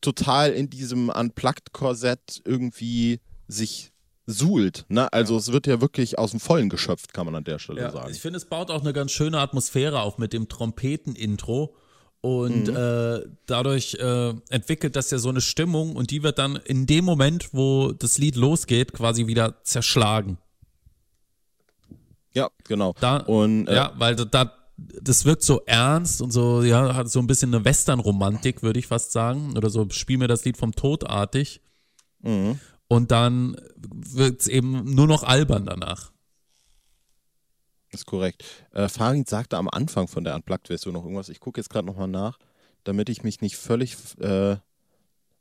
total 0.00 0.52
in 0.52 0.70
diesem 0.70 1.08
Unplugged-Korsett 1.08 2.42
irgendwie 2.44 3.20
sich 3.48 3.92
suhlt. 4.26 4.84
Ne? 4.88 5.12
Also 5.12 5.34
ja. 5.34 5.38
es 5.38 5.52
wird 5.52 5.66
ja 5.66 5.80
wirklich 5.80 6.18
aus 6.18 6.32
dem 6.32 6.40
Vollen 6.40 6.68
geschöpft, 6.68 7.14
kann 7.14 7.26
man 7.26 7.34
an 7.34 7.44
der 7.44 7.58
Stelle 7.58 7.80
ja, 7.80 7.90
sagen. 7.90 8.10
Ich 8.10 8.20
finde, 8.20 8.38
es 8.38 8.44
baut 8.44 8.70
auch 8.70 8.80
eine 8.80 8.92
ganz 8.92 9.12
schöne 9.12 9.38
Atmosphäre 9.38 10.00
auf 10.00 10.18
mit 10.18 10.32
dem 10.32 10.48
Trompeten-Intro 10.48 11.76
und 12.20 12.66
mhm. 12.66 12.76
äh, 12.76 13.20
dadurch 13.46 13.94
äh, 13.94 14.34
entwickelt 14.48 14.96
das 14.96 15.10
ja 15.12 15.18
so 15.18 15.28
eine 15.28 15.40
Stimmung 15.40 15.94
und 15.94 16.10
die 16.10 16.24
wird 16.24 16.38
dann 16.38 16.56
in 16.56 16.86
dem 16.86 17.04
Moment, 17.04 17.54
wo 17.54 17.92
das 17.92 18.18
Lied 18.18 18.34
losgeht, 18.34 18.92
quasi 18.92 19.28
wieder 19.28 19.62
zerschlagen. 19.62 20.38
Ja, 22.34 22.50
genau. 22.64 22.94
Da, 23.00 23.18
und, 23.18 23.68
äh, 23.68 23.76
ja, 23.76 23.92
weil 23.96 24.16
da, 24.16 24.52
das 24.76 25.24
wirkt 25.24 25.42
so 25.42 25.62
ernst 25.66 26.20
und 26.20 26.30
so, 26.30 26.62
ja, 26.62 26.94
hat 26.94 27.08
so 27.08 27.18
ein 27.18 27.26
bisschen 27.26 27.54
eine 27.54 27.64
Western-Romantik, 27.64 28.62
würde 28.62 28.78
ich 28.78 28.86
fast 28.86 29.12
sagen. 29.12 29.56
Oder 29.56 29.70
so, 29.70 29.88
spiel 29.90 30.18
mir 30.18 30.28
das 30.28 30.44
Lied 30.44 30.56
vom 30.56 30.72
Todartig. 30.72 31.60
Mhm. 32.20 32.60
Und 32.88 33.10
dann 33.10 33.56
wird 33.76 34.42
es 34.42 34.48
eben 34.48 34.94
nur 34.94 35.06
noch 35.06 35.22
albern 35.22 35.64
danach. 35.64 36.12
Das 37.90 38.02
ist 38.02 38.06
korrekt. 38.06 38.44
Äh, 38.72 38.88
Farid 38.88 39.28
sagte 39.28 39.56
am 39.56 39.68
Anfang 39.68 40.08
von 40.08 40.24
der 40.24 40.34
Unplugged-Version 40.34 40.92
noch 40.92 41.04
irgendwas. 41.04 41.30
Ich 41.30 41.40
gucke 41.40 41.60
jetzt 41.60 41.70
gerade 41.70 41.86
nochmal 41.86 42.08
nach, 42.08 42.38
damit 42.84 43.08
ich 43.08 43.22
mich 43.22 43.40
nicht 43.40 43.56
völlig. 43.56 43.96
Äh, 44.18 44.56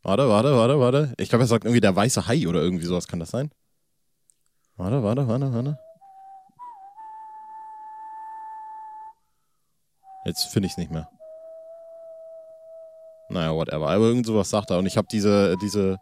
warte, 0.02 0.30
warte, 0.30 0.56
warte, 0.56 0.80
warte. 0.80 1.14
Ich 1.18 1.30
glaube, 1.30 1.44
er 1.44 1.48
sagt 1.48 1.66
irgendwie 1.66 1.82
der 1.82 1.96
weiße 1.96 2.28
Hai 2.28 2.48
oder 2.48 2.62
irgendwie 2.62 2.86
sowas. 2.86 3.08
Kann 3.08 3.20
das 3.20 3.32
sein? 3.32 3.52
Warte, 4.78 5.04
warte, 5.04 5.28
warte, 5.28 5.54
warte. 5.54 5.80
Jetzt 10.26 10.46
finde 10.46 10.68
ich 10.68 10.74
es 10.74 10.78
nicht 10.78 10.92
mehr. 10.92 11.08
Naja, 13.30 13.56
whatever. 13.56 13.90
Aber 13.90 14.06
irgend 14.06 14.26
sowas 14.26 14.50
sagt 14.50 14.72
er. 14.72 14.80
Und 14.80 14.86
ich 14.86 14.98
habe 14.98 15.08
diese, 15.10 15.56
diese, 15.62 16.00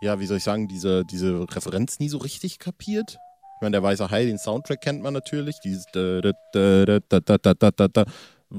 ja, 0.00 0.18
wie 0.18 0.26
soll 0.26 0.38
ich 0.38 0.44
sagen, 0.44 0.68
diese, 0.68 1.04
diese 1.04 1.46
Referenz 1.54 1.98
nie 1.98 2.08
so 2.08 2.18
richtig 2.18 2.58
kapiert. 2.58 3.18
Ich 3.56 3.62
meine, 3.62 3.72
der 3.72 3.82
Weiße 3.82 4.10
Hai, 4.10 4.24
den 4.24 4.38
Soundtrack 4.38 4.80
kennt 4.80 5.02
man 5.02 5.12
natürlich. 5.12 5.60
Dieses 5.60 5.86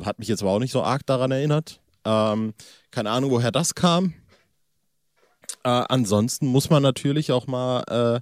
hat 0.05 0.19
mich 0.19 0.27
jetzt 0.27 0.41
aber 0.41 0.51
auch 0.51 0.59
nicht 0.59 0.71
so 0.71 0.83
arg 0.83 1.05
daran 1.05 1.31
erinnert. 1.31 1.81
Ähm, 2.05 2.53
keine 2.91 3.11
Ahnung, 3.11 3.31
woher 3.31 3.51
das 3.51 3.75
kam. 3.75 4.13
Äh, 5.63 5.69
ansonsten 5.69 6.47
muss 6.47 6.69
man 6.69 6.83
natürlich 6.83 7.31
auch 7.31 7.47
mal, 7.47 7.83
äh, 7.87 8.21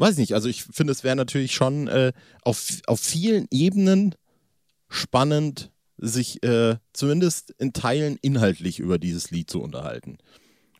weiß 0.00 0.16
nicht, 0.16 0.34
also 0.34 0.48
ich 0.48 0.64
finde, 0.64 0.92
es 0.92 1.04
wäre 1.04 1.16
natürlich 1.16 1.54
schon 1.54 1.88
äh, 1.88 2.12
auf, 2.42 2.68
auf 2.86 3.00
vielen 3.00 3.46
Ebenen 3.50 4.14
spannend, 4.88 5.70
sich 5.98 6.42
äh, 6.42 6.76
zumindest 6.92 7.50
in 7.58 7.72
Teilen 7.72 8.18
inhaltlich 8.22 8.78
über 8.78 8.98
dieses 8.98 9.30
Lied 9.30 9.50
zu 9.50 9.60
unterhalten. 9.60 10.18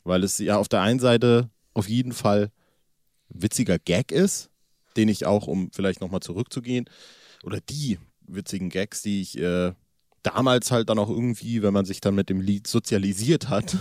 Weil 0.04 0.24
es 0.24 0.38
ja 0.38 0.56
auf 0.56 0.68
der 0.68 0.80
einen 0.80 1.00
Seite 1.00 1.50
auf 1.74 1.88
jeden 1.88 2.12
Fall 2.12 2.50
witziger 3.28 3.78
Gag 3.78 4.12
ist, 4.12 4.50
den 4.96 5.08
ich 5.08 5.26
auch, 5.26 5.46
um 5.46 5.70
vielleicht 5.72 6.00
nochmal 6.00 6.20
zurückzugehen, 6.20 6.88
oder 7.42 7.60
die 7.60 7.98
witzigen 8.26 8.70
Gags, 8.70 9.02
die 9.02 9.20
ich 9.20 9.38
äh, 9.38 9.72
damals 10.22 10.70
halt 10.70 10.88
dann 10.90 10.98
auch 10.98 11.10
irgendwie, 11.10 11.62
wenn 11.62 11.72
man 11.72 11.84
sich 11.84 12.00
dann 12.00 12.14
mit 12.14 12.28
dem 12.28 12.40
Lied 12.40 12.66
sozialisiert 12.66 13.48
hat, 13.48 13.76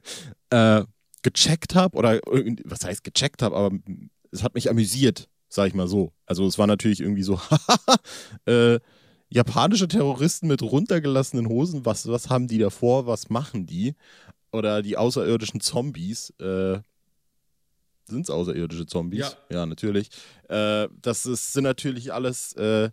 äh, 0.50 0.84
gecheckt 1.22 1.74
habe 1.74 1.96
oder 1.96 2.20
was 2.64 2.84
heißt 2.84 3.04
gecheckt 3.04 3.42
habe, 3.42 3.56
aber 3.56 3.76
es 4.30 4.42
hat 4.42 4.54
mich 4.54 4.70
amüsiert, 4.70 5.28
sag 5.48 5.68
ich 5.68 5.74
mal 5.74 5.88
so. 5.88 6.12
Also 6.26 6.46
es 6.46 6.58
war 6.58 6.66
natürlich 6.66 7.00
irgendwie 7.00 7.22
so, 7.22 7.40
äh, 8.46 8.78
japanische 9.28 9.88
Terroristen 9.88 10.46
mit 10.46 10.62
runtergelassenen 10.62 11.48
Hosen, 11.48 11.84
was, 11.84 12.06
was 12.06 12.30
haben 12.30 12.48
die 12.48 12.58
davor, 12.58 13.06
was 13.06 13.28
machen 13.28 13.66
die? 13.66 13.94
Oder 14.52 14.82
die 14.82 14.96
außerirdischen 14.96 15.60
Zombies, 15.60 16.30
äh, 16.38 16.78
sind 18.08 18.22
es 18.22 18.30
außerirdische 18.30 18.86
Zombies? 18.86 19.36
Ja, 19.50 19.58
ja 19.58 19.66
natürlich. 19.66 20.10
Äh, 20.48 20.88
das 21.02 21.26
ist, 21.26 21.52
sind 21.52 21.64
natürlich 21.64 22.12
alles 22.12 22.52
äh, 22.54 22.90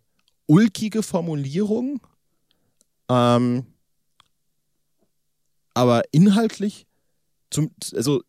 ulkige 0.48 1.04
Formulierungen. 1.04 2.02
Ähm, 3.10 3.68
aber 5.76 6.04
inhaltlich, 6.12 6.88
zum, 7.52 7.72
also 7.94 8.24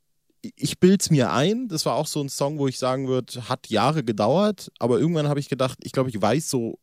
ich 0.57 0.79
bilde 0.79 0.99
es 1.01 1.11
mir 1.11 1.33
ein, 1.33 1.69
das 1.69 1.87
war 1.87 1.95
auch 1.95 2.07
so 2.07 2.21
ein 2.21 2.29
Song, 2.29 2.59
wo 2.59 2.69
ich 2.69 2.79
sagen 2.79 3.09
würde, 3.09 3.49
hat 3.49 3.69
Jahre 3.69 4.05
gedauert, 4.05 4.71
aber 4.79 4.99
irgendwann 4.99 5.29
habe 5.29 5.41
ich 5.41 5.49
gedacht, 5.49 5.79
ich 5.83 5.93
glaube, 5.93 6.11
ich 6.11 6.21
weiß 6.21 6.51
so 6.51 6.79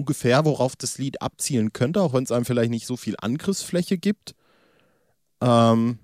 ungefähr, 0.00 0.44
worauf 0.44 0.76
das 0.76 0.98
Lied 0.98 1.20
abzielen 1.20 1.72
könnte, 1.72 2.00
auch 2.00 2.14
wenn 2.14 2.24
es 2.24 2.32
einem 2.32 2.44
vielleicht 2.44 2.70
nicht 2.70 2.86
so 2.86 2.96
viel 2.96 3.16
Angriffsfläche 3.20 3.98
gibt. 3.98 4.34
Ähm, 5.42 5.98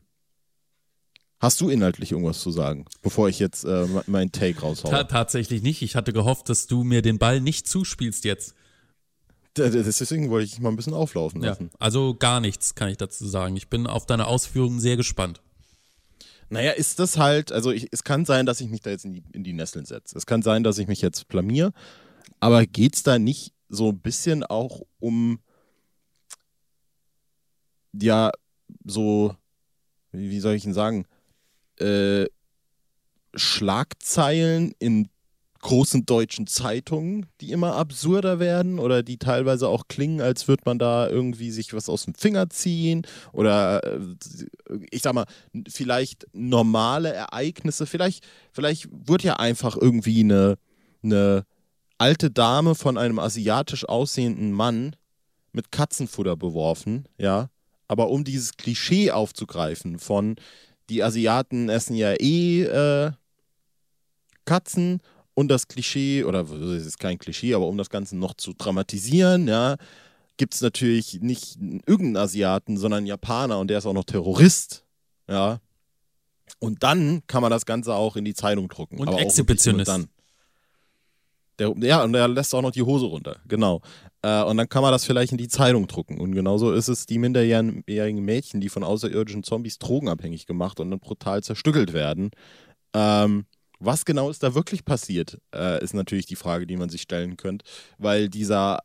hast 1.39 1.61
du 1.61 1.71
inhaltlich 1.71 2.13
irgendwas 2.13 2.41
zu 2.41 2.51
sagen, 2.51 2.85
bevor 3.03 3.29
ich 3.29 3.39
jetzt 3.39 3.65
äh, 3.65 3.87
meinen 4.07 4.33
Take 4.33 4.61
raushaue? 4.61 4.91
Ta 4.91 5.05
tatsächlich 5.05 5.63
nicht. 5.63 5.81
Ich 5.83 5.97
hatte 5.97 6.13
gehofft, 6.13 6.49
dass 6.51 6.67
du 6.67 6.85
mir 6.85 7.01
den 7.03 7.19
Ball 7.19 7.41
nicht 7.41 7.67
zuspielst 7.67 8.25
jetzt. 8.25 8.55
Deswegen 9.57 10.29
wollte 10.29 10.45
ich 10.45 10.61
mal 10.61 10.69
ein 10.69 10.77
bisschen 10.77 10.93
auflaufen 10.93 11.41
lassen. 11.41 11.71
Ja, 11.73 11.79
also 11.79 12.15
gar 12.15 12.41
nichts 12.41 12.75
kann 12.75 12.91
ich 12.91 12.99
dazu 12.99 13.27
sagen. 13.27 13.57
Ich 13.57 13.69
bin 13.69 13.87
auf 13.87 14.05
deine 14.05 14.27
Ausführungen 14.27 14.81
sehr 14.81 14.99
gespannt. 14.99 15.41
Naja, 16.51 16.73
ist 16.73 16.99
das 16.99 17.17
halt, 17.17 17.51
also 17.53 17.73
ich, 17.73 17.89
es 17.91 18.05
kann 18.05 18.27
sein, 18.27 18.45
dass 18.45 18.61
ich 18.61 18.69
mich 18.69 18.83
da 18.83 18.91
jetzt 18.91 19.07
in 19.07 19.15
die, 19.15 19.23
in 19.33 19.45
die 19.45 19.55
Nesseln 19.55 19.87
setze. 19.87 20.17
Es 20.17 20.27
kann 20.27 20.43
sein, 20.43 20.63
dass 20.63 20.77
ich 20.77 20.89
mich 20.89 21.01
jetzt 21.01 21.27
blamier. 21.29 21.73
Aber 22.39 22.67
geht 22.67 22.97
es 22.97 23.03
da 23.03 23.19
nicht 23.19 23.56
so 23.69 23.89
ein 23.91 24.01
bisschen 24.01 24.45
auch 24.45 24.83
um, 24.99 25.41
ja, 27.93 28.31
so, 28.85 29.35
wie 30.13 30.41
soll 30.41 30.55
ich 30.55 30.63
denn 30.63 30.75
sagen, 30.75 31.07
äh, 31.79 32.27
Schlagzeilen 33.35 34.75
in 34.79 35.09
großen 35.61 36.07
deutschen 36.07 36.47
Zeitungen, 36.47 37.27
die 37.41 37.51
immer 37.51 37.75
absurder 37.75 38.39
werden 38.39 38.79
oder 38.79 39.03
die 39.03 39.19
teilweise 39.19 39.69
auch 39.69 39.89
klingen, 39.89 40.21
als 40.21 40.47
würde 40.47 40.63
man 40.65 40.79
da 40.79 41.09
irgendwie 41.09 41.51
sich 41.51 41.75
was 41.75 41.89
aus 41.89 42.05
dem 42.05 42.15
Finger 42.15 42.49
ziehen 42.51 43.05
oder 43.33 43.83
äh, 43.83 43.99
ich 44.91 45.03
sag 45.03 45.15
mal, 45.15 45.27
vielleicht 45.69 46.27
normale 46.33 47.13
Ereignisse, 47.13 47.87
vielleicht, 47.87 48.25
vielleicht 48.53 48.89
wird 48.93 49.25
ja 49.25 49.37
einfach 49.37 49.77
irgendwie 49.77 50.21
eine, 50.21 50.57
eine 51.03 51.45
alte 51.99 52.31
Dame 52.31 52.75
von 52.75 52.99
einem 52.99 53.19
asiatisch 53.19 53.89
aussehenden 53.89 54.53
Mann 54.53 54.97
mit 55.53 55.73
Katzenfutter 55.73 56.37
beworfen, 56.37 57.09
ja. 57.19 57.49
Aber 57.89 58.11
um 58.11 58.25
dieses 58.25 58.57
Klischee 58.57 59.13
aufzugreifen 59.13 59.99
von 59.99 60.37
die 60.89 61.03
Asiaten 61.03 61.69
essen 61.69 61.95
ja 61.95 62.15
eh 62.15 62.63
äh, 62.63 63.13
Katzen 64.45 65.01
und 65.35 65.49
das 65.49 65.69
Klischee, 65.69 66.25
oder 66.25 66.49
es 66.51 66.87
ist 66.87 66.99
kein 66.99 67.19
Klischee, 67.19 67.55
aber 67.55 67.67
um 67.67 67.77
das 67.77 67.91
Ganze 67.91 68.17
noch 68.17 68.35
zu 68.35 68.55
dramatisieren, 68.55 69.49
ja, 69.49 69.77
gibt 70.37 70.55
es 70.55 70.61
natürlich 70.61 71.21
nicht 71.21 71.57
irgendeinen 71.61 72.17
Asiaten, 72.17 72.77
sondern 72.77 72.99
einen 72.99 73.07
Japaner 73.07 73.59
und 73.59 73.69
der 73.69 73.79
ist 73.79 73.87
auch 73.87 73.93
noch 73.93 74.05
Terrorist, 74.05 74.85
ja. 75.29 75.61
Und 76.59 76.83
dann 76.83 77.23
kann 77.27 77.43
man 77.43 77.51
das 77.51 77.67
Ganze 77.67 77.95
auch 77.95 78.17
in 78.17 78.25
die 78.25 78.35
Zeitung 78.35 78.69
drucken. 78.69 78.99
Und 78.99 79.09
Exhibitionist. 79.09 80.09
Der, 81.59 81.75
ja, 81.81 82.05
und 82.05 82.15
er 82.15 82.29
lässt 82.29 82.55
auch 82.55 82.63
noch 82.63 82.71
die 82.71 82.83
Hose 82.83 83.07
runter, 83.07 83.37
genau. 83.49 83.81
Äh, 84.23 84.43
und 84.43 84.57
dann 84.57 84.69
kann 84.69 84.83
man 84.83 84.93
das 84.93 85.05
vielleicht 85.05 85.33
in 85.33 85.39
die 85.39 85.49
Zeitung 85.49 85.87
drucken. 85.87 86.21
Und 86.21 86.35
genauso 86.35 86.73
ist 86.73 86.89
es 86.89 87.07
die 87.07 87.19
minderjährigen 87.19 88.25
Mädchen, 88.25 88.61
die 88.61 88.69
von 88.69 88.85
außerirdischen 88.85 89.43
Zombies 89.43 89.79
drogenabhängig 89.79 90.47
gemacht 90.47 90.81
und 90.81 90.91
dann 90.91 91.01
brutal 91.01 91.43
zerstückelt 91.43 91.93
werden. 91.93 92.31
Ähm, 92.95 93.47
was 93.79 94.05
genau 94.05 94.31
ist 94.31 94.43
da 94.43 94.55
wirklich 94.55 94.85
passiert, 94.85 95.39
äh, 95.55 95.83
ist 95.83 95.95
natürlich 95.95 96.27
die 96.27 96.37
Frage, 96.37 96.67
die 96.67 96.77
man 96.77 96.89
sich 96.89 97.03
stellen 97.03 97.37
könnte, 97.37 97.65
weil 97.99 98.29
dieser, 98.29 98.81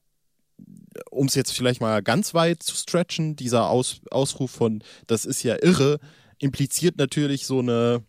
um 1.10 1.28
es 1.28 1.36
jetzt 1.36 1.52
vielleicht 1.54 1.82
mal 1.82 2.02
ganz 2.04 2.34
weit 2.34 2.62
zu 2.64 2.76
stretchen, 2.76 3.36
dieser 3.36 3.70
Aus, 3.70 4.02
Ausruf 4.12 4.52
von, 4.52 4.84
das 5.08 5.26
ist 5.26 5.44
ja 5.44 5.56
irre, 5.62 6.00
impliziert 6.40 6.98
natürlich 6.98 7.46
so 7.46 7.60
eine, 7.60 8.04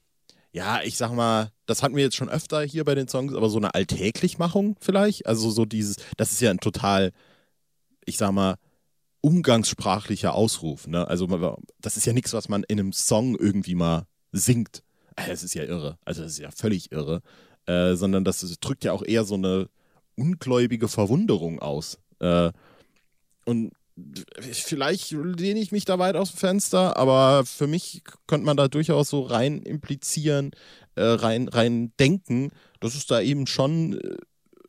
ja, 0.53 0.83
ich 0.83 0.97
sag 0.97 1.13
mal, 1.13 1.51
das 1.67 1.83
hatten 1.83 1.97
wir 1.97 2.03
jetzt 2.03 2.17
schon 2.17 2.29
öfter 2.29 2.63
hier 2.63 2.85
bei 2.85 2.95
den 2.95 3.09
Songs, 3.09 3.35
aber 3.35 3.49
so 3.49 3.57
eine 3.57 3.75
Alltäglichmachung 3.75 4.77
vielleicht. 4.81 5.27
Also 5.27 5.51
so 5.51 5.65
dieses, 5.65 5.97
das 6.17 6.33
ist 6.33 6.41
ja 6.41 6.51
ein 6.51 6.61
total, 6.61 7.13
ich 8.05 8.19
sag 8.19 8.33
mal, 8.33 8.57
umgangssprachlicher 9.23 10.35
Ausruf. 10.35 10.87
Ne? 10.87 11.09
Also 11.09 11.27
das 11.81 11.97
ist 11.97 12.05
ja 12.05 12.13
nichts, 12.13 12.35
was 12.35 12.49
man 12.49 12.65
in 12.65 12.79
einem 12.79 12.93
Song 12.93 13.37
irgendwie 13.37 13.75
mal 13.75 14.07
singt. 14.33 14.83
Äh, 15.17 15.31
es 15.31 15.43
ist 15.43 15.55
ja 15.55 15.65
irre. 15.65 15.99
Also 16.05 16.23
das 16.23 16.33
ist 16.33 16.39
ja 16.39 16.51
völlig 16.51 16.93
irre. 16.93 17.23
Äh, 17.67 17.95
sondern 17.95 18.25
das, 18.25 18.41
das, 18.41 18.59
drückt 18.59 18.85
ja 18.85 18.93
auch 18.93 19.05
eher 19.05 19.25
so 19.25 19.35
eine 19.35 19.69
ungläubige 20.17 20.89
Verwunderung 20.89 21.61
aus. 21.61 21.99
Äh, 22.19 22.51
und 23.45 23.73
vielleicht 24.41 25.11
lehne 25.11 25.61
ich 25.61 25.73
mich 25.73 25.85
da 25.85 25.99
weit 25.99 26.17
aus 26.17 26.33
dem 26.33 26.39
Fenster, 26.39 26.97
aber 26.97 27.45
für 27.45 27.67
mich 27.67 28.03
könnte 28.27 28.47
man 28.47 28.57
da 28.57 28.69
durchaus 28.69 29.11
so 29.11 29.23
rein 29.23 29.63
implizieren, 29.63 30.53
äh, 30.95 31.03
rein, 31.03 31.49
rein 31.49 31.93
denken, 31.99 32.51
dass 32.81 32.95
es 32.95 33.07
da 33.07 33.21
eben 33.21 33.47
schon 33.47 33.99
äh, 34.01 34.17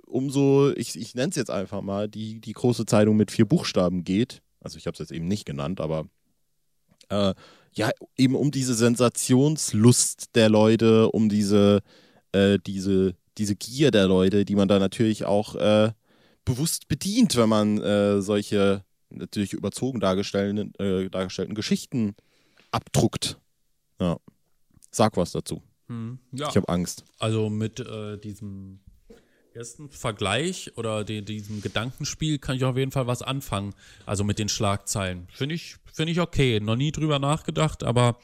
um 0.06 0.30
so, 0.30 0.72
ich, 0.75 0.96
ich 0.96 1.15
nenne 1.15 1.30
es 1.30 1.36
jetzt 1.36 1.50
einfach 1.50 1.82
mal, 1.82 2.08
die, 2.08 2.39
die 2.39 2.53
große 2.53 2.86
Zeitung 2.86 3.18
mit 3.18 3.32
vier 3.32 3.46
Buchstaben 3.46 4.03
geht. 4.03 4.42
Also 4.62 4.77
ich 4.77 4.86
habe 4.86 4.94
es 4.94 5.00
jetzt 5.00 5.12
eben 5.12 5.27
nicht 5.27 5.46
genannt, 5.46 5.82
aber 5.82 6.06
äh, 7.10 7.34
ja, 7.74 7.89
eben 8.15 8.36
um 8.36 8.51
diese 8.51 8.75
Sensationslust 8.75 10.36
der 10.36 10.50
Leute, 10.50 11.10
um 11.10 11.30
diese, 11.30 11.82
äh, 12.32 12.60
diese, 12.65 13.15
diese 13.38 13.56
Gier 13.56 13.89
der 13.89 14.08
Leute, 14.08 14.46
die 14.46 14.56
man 14.56 14.68
da 14.68 14.77
natürlich 14.77 15.25
auch 15.25 15.56
äh, 15.56 15.92
bewusst 16.46 16.88
bedient, 16.88 17.36
wenn 17.36 17.50
man 17.50 17.82
äh, 17.82 18.22
solche 18.22 18.84
natürlich 19.17 19.53
überzogen 19.53 20.00
dargestellten, 20.00 20.74
äh, 20.75 21.10
dargestellten 21.10 21.55
Geschichten 21.55 22.15
abdruckt. 22.72 23.39
Ja. 24.00 24.17
Sag 24.91 25.17
was 25.17 25.32
dazu. 25.32 25.62
Hm, 25.88 26.20
ja. 26.32 26.50
Ich 26.50 26.55
habe 26.55 26.70
Angst. 26.70 27.03
Also 27.20 27.50
mit 27.50 27.79
äh, 27.79 28.17
diesem 28.17 28.79
ersten 29.53 29.89
Vergleich 29.89 30.72
oder 30.77 31.03
de 31.03 31.22
diesem 31.22 31.62
Gedankenspiel 31.62 32.39
kann 32.39 32.55
ich 32.55 32.63
auf 32.63 32.77
jeden 32.77 32.91
Fall 32.91 33.08
was 33.08 33.22
anfangen. 33.22 33.74
Also 34.05 34.24
mit 34.24 34.39
den 34.39 34.50
Schlagzeilen. 34.50 35.27
Finde 35.32 35.55
ich, 35.55 35.77
find 35.91 36.10
ich 36.10 36.20
okay. 36.20 36.60
Noch 36.60 36.75
nie 36.75 36.91
drüber 36.91 37.20
nachgedacht, 37.20 37.84
aber 37.84 38.17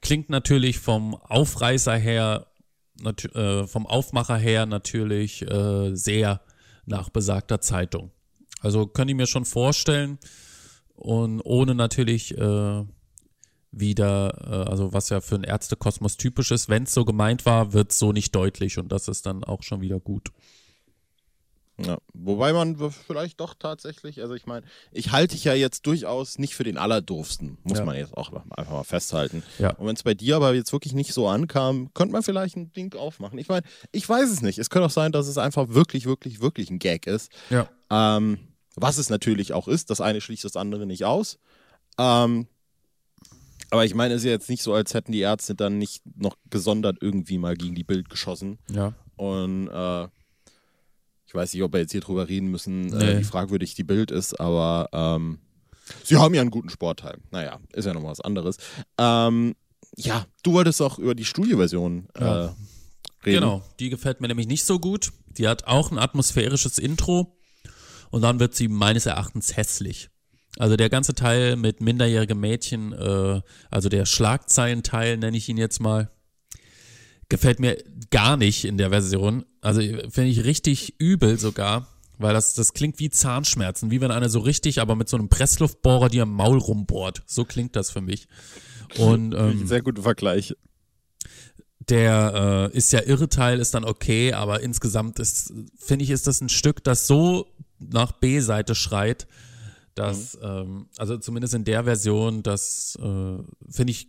klingt 0.00 0.30
natürlich 0.30 0.78
vom 0.78 1.14
Aufreißer 1.14 1.96
her, 1.96 2.46
äh, 3.04 3.66
vom 3.66 3.86
Aufmacher 3.86 4.36
her 4.36 4.66
natürlich 4.66 5.42
äh, 5.42 5.94
sehr 5.94 6.40
nach 6.86 7.10
besagter 7.10 7.60
Zeitung. 7.60 8.10
Also 8.60 8.86
könnte 8.86 9.12
ich 9.12 9.16
mir 9.16 9.26
schon 9.26 9.44
vorstellen 9.44 10.18
und 10.94 11.40
ohne 11.42 11.74
natürlich 11.74 12.36
äh, 12.36 12.84
wieder, 13.72 14.64
äh, 14.66 14.70
also 14.70 14.92
was 14.92 15.08
ja 15.08 15.20
für 15.20 15.36
einen 15.36 15.44
Ärztekosmos 15.44 16.16
typisch 16.16 16.50
ist, 16.50 16.68
wenn 16.68 16.82
es 16.84 16.92
so 16.94 17.04
gemeint 17.04 17.46
war, 17.46 17.72
wird 17.72 17.92
es 17.92 17.98
so 17.98 18.12
nicht 18.12 18.34
deutlich 18.34 18.78
und 18.78 18.90
das 18.92 19.08
ist 19.08 19.26
dann 19.26 19.44
auch 19.44 19.62
schon 19.62 19.80
wieder 19.80 20.00
gut. 20.00 20.28
Ja, 21.82 21.96
wobei 22.12 22.52
man 22.52 22.76
vielleicht 22.90 23.40
doch 23.40 23.54
tatsächlich, 23.58 24.20
also 24.20 24.34
ich 24.34 24.44
meine, 24.44 24.66
ich 24.92 25.12
halte 25.12 25.34
dich 25.34 25.44
ja 25.44 25.54
jetzt 25.54 25.86
durchaus 25.86 26.38
nicht 26.38 26.54
für 26.54 26.64
den 26.64 26.76
Allerdurfsten, 26.76 27.56
muss 27.62 27.78
Ja. 27.78 27.86
man 27.86 27.96
jetzt 27.96 28.14
auch 28.14 28.30
einfach 28.34 28.70
mal 28.72 28.84
festhalten. 28.84 29.42
Ja. 29.58 29.70
Und 29.76 29.86
wenn 29.86 29.94
es 29.96 30.02
bei 30.02 30.12
dir 30.12 30.36
aber 30.36 30.52
jetzt 30.52 30.72
wirklich 30.74 30.92
nicht 30.92 31.14
so 31.14 31.26
ankam, 31.26 31.88
könnte 31.94 32.12
man 32.12 32.22
vielleicht 32.22 32.54
ein 32.56 32.70
Ding 32.74 32.94
aufmachen. 32.96 33.38
Ich 33.38 33.48
meine, 33.48 33.64
ich 33.92 34.06
weiß 34.06 34.28
es 34.30 34.42
nicht. 34.42 34.58
Es 34.58 34.68
könnte 34.68 34.86
auch 34.86 34.90
sein, 34.90 35.10
dass 35.10 35.26
es 35.26 35.38
einfach 35.38 35.70
wirklich, 35.70 36.04
wirklich, 36.04 36.42
wirklich 36.42 36.68
ein 36.68 36.80
Gag 36.80 37.06
ist. 37.06 37.32
Ja. 37.48 37.66
Ähm, 37.88 38.38
was 38.76 38.98
es 38.98 39.10
natürlich 39.10 39.52
auch 39.52 39.68
ist. 39.68 39.90
Das 39.90 40.00
eine 40.00 40.20
schließt 40.20 40.44
das 40.44 40.56
andere 40.56 40.86
nicht 40.86 41.04
aus. 41.04 41.38
Ähm, 41.98 42.46
aber 43.70 43.84
ich 43.84 43.94
meine, 43.94 44.14
es 44.14 44.22
ist 44.22 44.26
ja 44.26 44.32
jetzt 44.32 44.48
nicht 44.50 44.62
so, 44.62 44.74
als 44.74 44.94
hätten 44.94 45.12
die 45.12 45.20
Ärzte 45.20 45.54
dann 45.54 45.78
nicht 45.78 46.02
noch 46.16 46.36
gesondert 46.50 46.98
irgendwie 47.00 47.38
mal 47.38 47.56
gegen 47.56 47.74
die 47.74 47.84
Bild 47.84 48.08
geschossen. 48.10 48.58
Ja. 48.70 48.94
Und 49.16 49.68
äh, 49.68 50.04
ich 51.26 51.34
weiß 51.34 51.52
nicht, 51.52 51.62
ob 51.62 51.72
wir 51.72 51.80
jetzt 51.80 51.92
hier 51.92 52.00
drüber 52.00 52.28
reden 52.28 52.48
müssen, 52.50 52.86
Nee. 52.86 53.04
äh, 53.12 53.18
wie 53.20 53.24
fragwürdig 53.24 53.74
die 53.76 53.84
Bild 53.84 54.10
ist, 54.10 54.40
aber 54.40 54.88
ähm, 54.92 55.38
sie 56.02 56.16
haben 56.16 56.34
ja 56.34 56.40
einen 56.40 56.50
guten 56.50 56.68
Sportteil. 56.70 57.18
Naja, 57.30 57.60
ist 57.72 57.84
ja 57.84 57.94
nochmal 57.94 58.10
was 58.12 58.20
anderes. 58.20 58.56
Ähm, 58.98 59.54
ja, 59.96 60.26
du 60.42 60.52
wolltest 60.54 60.82
auch 60.82 60.98
über 60.98 61.14
die 61.14 61.24
Studioversion 61.24 62.08
äh, 62.14 62.20
Ja. 62.24 62.40
reden. 63.24 63.40
Genau, 63.40 63.62
die 63.78 63.90
gefällt 63.90 64.20
mir 64.20 64.26
nämlich 64.28 64.48
nicht 64.48 64.64
so 64.64 64.80
gut. 64.80 65.12
Die 65.28 65.46
hat 65.46 65.64
auch 65.68 65.92
ein 65.92 65.98
atmosphärisches 65.98 66.78
Intro 66.78 67.36
und 68.10 68.22
dann 68.22 68.40
wird 68.40 68.54
sie 68.54 68.68
meines 68.68 69.06
Erachtens 69.06 69.56
hässlich. 69.56 70.10
Also 70.58 70.76
der 70.76 70.88
ganze 70.88 71.14
Teil 71.14 71.56
mit 71.56 71.80
minderjährigen 71.80 72.38
Mädchen, 72.38 72.92
äh, 72.92 73.40
also 73.70 73.88
der 73.88 74.04
Schlagzeilenteil 74.04 75.16
nenne 75.16 75.36
ich 75.36 75.48
ihn 75.48 75.56
jetzt 75.56 75.80
mal, 75.80 76.10
gefällt 77.28 77.60
mir 77.60 77.82
gar 78.10 78.36
nicht 78.36 78.64
in 78.64 78.76
der 78.76 78.90
Version. 78.90 79.44
Also 79.60 79.80
finde 79.80 80.30
ich 80.30 80.44
richtig 80.44 80.96
übel 80.98 81.38
sogar, 81.38 81.86
weil 82.18 82.34
das, 82.34 82.54
das 82.54 82.74
klingt 82.74 82.98
wie 82.98 83.10
Zahnschmerzen, 83.10 83.90
wie 83.92 84.00
wenn 84.00 84.10
einer 84.10 84.28
so 84.28 84.40
richtig, 84.40 84.80
aber 84.80 84.96
mit 84.96 85.08
so 85.08 85.16
einem 85.16 85.28
Pressluftbohrer 85.28 86.08
dir 86.08 86.24
am 86.24 86.34
Maul 86.34 86.58
rumbohrt. 86.58 87.22
So 87.26 87.44
klingt 87.44 87.76
das 87.76 87.92
für 87.92 88.00
mich. 88.00 88.26
Und 88.98 89.34
ähm, 89.36 89.66
Sehr 89.68 89.82
guter 89.82 90.02
Vergleich. 90.02 90.56
der 91.88 92.70
äh, 92.72 92.76
ist 92.76 92.92
ja 92.92 93.02
irre 93.04 93.28
Teil 93.28 93.60
ist 93.60 93.72
dann 93.74 93.84
okay, 93.84 94.32
aber 94.32 94.62
insgesamt 94.62 95.20
ist, 95.20 95.52
finde 95.78 96.04
ich, 96.04 96.10
ist 96.10 96.26
das 96.26 96.40
ein 96.40 96.48
Stück, 96.48 96.82
das 96.82 97.06
so 97.06 97.46
nach 97.80 98.12
B-Seite 98.12 98.74
schreit, 98.74 99.26
dass, 99.94 100.38
ähm, 100.42 100.86
also 100.96 101.18
zumindest 101.18 101.54
in 101.54 101.64
der 101.64 101.84
Version, 101.84 102.42
das 102.42 102.96
äh, 103.00 103.38
finde 103.68 103.90
ich, 103.90 104.08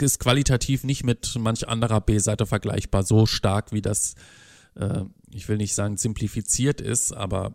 ist 0.00 0.18
qualitativ 0.18 0.84
nicht 0.84 1.04
mit 1.04 1.36
manch 1.38 1.68
anderer 1.68 2.00
B-Seite 2.00 2.46
vergleichbar, 2.46 3.02
so 3.02 3.26
stark 3.26 3.72
wie 3.72 3.82
das, 3.82 4.14
äh, 4.74 5.04
ich 5.30 5.48
will 5.48 5.56
nicht 5.56 5.74
sagen 5.74 5.96
simplifiziert 5.96 6.80
ist, 6.80 7.12
aber 7.12 7.54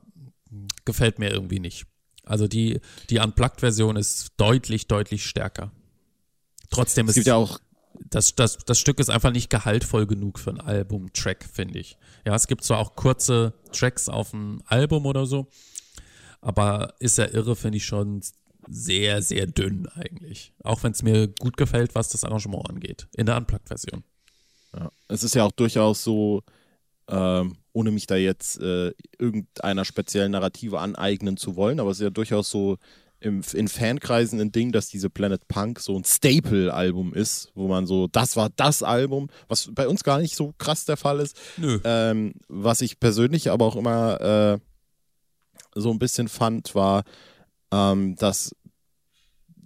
gefällt 0.85 1.19
mir 1.19 1.31
irgendwie 1.31 1.59
nicht. 1.59 1.85
Also 2.23 2.47
die, 2.47 2.81
die 3.09 3.19
Unplugged-Version 3.19 3.95
ist 3.95 4.33
deutlich, 4.37 4.87
deutlich 4.87 5.25
stärker. 5.25 5.71
Trotzdem 6.69 7.05
Es 7.05 7.11
ist 7.11 7.15
gibt 7.15 7.27
ja 7.27 7.35
auch 7.35 7.59
das, 8.09 8.35
das, 8.35 8.57
das 8.57 8.79
Stück 8.79 8.99
ist 8.99 9.09
einfach 9.09 9.31
nicht 9.31 9.49
gehaltvoll 9.49 10.05
genug 10.05 10.39
für 10.39 10.51
ein 10.51 10.61
Album-Track, 10.61 11.45
finde 11.51 11.79
ich. 11.79 11.97
Ja, 12.25 12.35
es 12.35 12.47
gibt 12.47 12.63
zwar 12.63 12.79
auch 12.79 12.95
kurze 12.95 13.53
Tracks 13.71 14.09
auf 14.09 14.31
dem 14.31 14.61
Album 14.65 15.05
oder 15.05 15.25
so, 15.25 15.47
aber 16.41 16.93
ist 16.99 17.17
ja 17.17 17.25
irre, 17.25 17.55
finde 17.55 17.77
ich 17.77 17.85
schon 17.85 18.21
sehr, 18.69 19.21
sehr 19.21 19.47
dünn 19.47 19.87
eigentlich. 19.87 20.53
Auch 20.63 20.83
wenn 20.83 20.91
es 20.91 21.03
mir 21.03 21.27
gut 21.27 21.57
gefällt, 21.57 21.95
was 21.95 22.09
das 22.09 22.23
Arrangement 22.23 22.69
angeht. 22.69 23.07
In 23.15 23.25
der 23.25 23.37
Unplugged-Version. 23.37 24.03
Ja. 24.75 24.91
Es 25.07 25.23
ist 25.23 25.35
ja 25.35 25.43
auch 25.43 25.51
durchaus 25.51 26.03
so, 26.03 26.43
ähm, 27.07 27.57
ohne 27.73 27.91
mich 27.91 28.07
da 28.07 28.15
jetzt 28.15 28.59
äh, 28.59 28.91
irgendeiner 29.17 29.85
speziellen 29.85 30.31
Narrative 30.31 30.79
aneignen 30.79 31.37
zu 31.37 31.55
wollen, 31.55 31.79
aber 31.79 31.91
es 31.91 31.97
ist 31.97 32.03
ja 32.03 32.09
durchaus 32.09 32.49
so 32.49 32.77
im, 33.19 33.41
in 33.53 33.67
Fankreisen 33.67 34.39
ein 34.39 34.51
Ding, 34.51 34.71
dass 34.71 34.89
diese 34.89 35.09
Planet 35.09 35.47
Punk 35.47 35.79
so 35.79 35.97
ein 35.97 36.03
Staple-Album 36.03 37.13
ist, 37.13 37.51
wo 37.55 37.67
man 37.67 37.87
so, 37.87 38.07
das 38.07 38.35
war 38.35 38.49
das 38.55 38.83
Album, 38.83 39.29
was 39.47 39.69
bei 39.73 39.87
uns 39.87 40.03
gar 40.03 40.19
nicht 40.19 40.35
so 40.35 40.53
krass 40.57 40.85
der 40.85 40.97
Fall 40.97 41.19
ist. 41.19 41.37
Nö. 41.57 41.79
Ähm, 41.83 42.33
was 42.47 42.81
ich 42.81 42.99
persönlich 42.99 43.49
aber 43.49 43.65
auch 43.65 43.75
immer 43.75 44.21
äh, 44.21 44.59
so 45.75 45.91
ein 45.91 45.99
bisschen 45.99 46.27
fand, 46.27 46.75
war, 46.75 47.03
ähm, 47.71 48.15
dass 48.15 48.55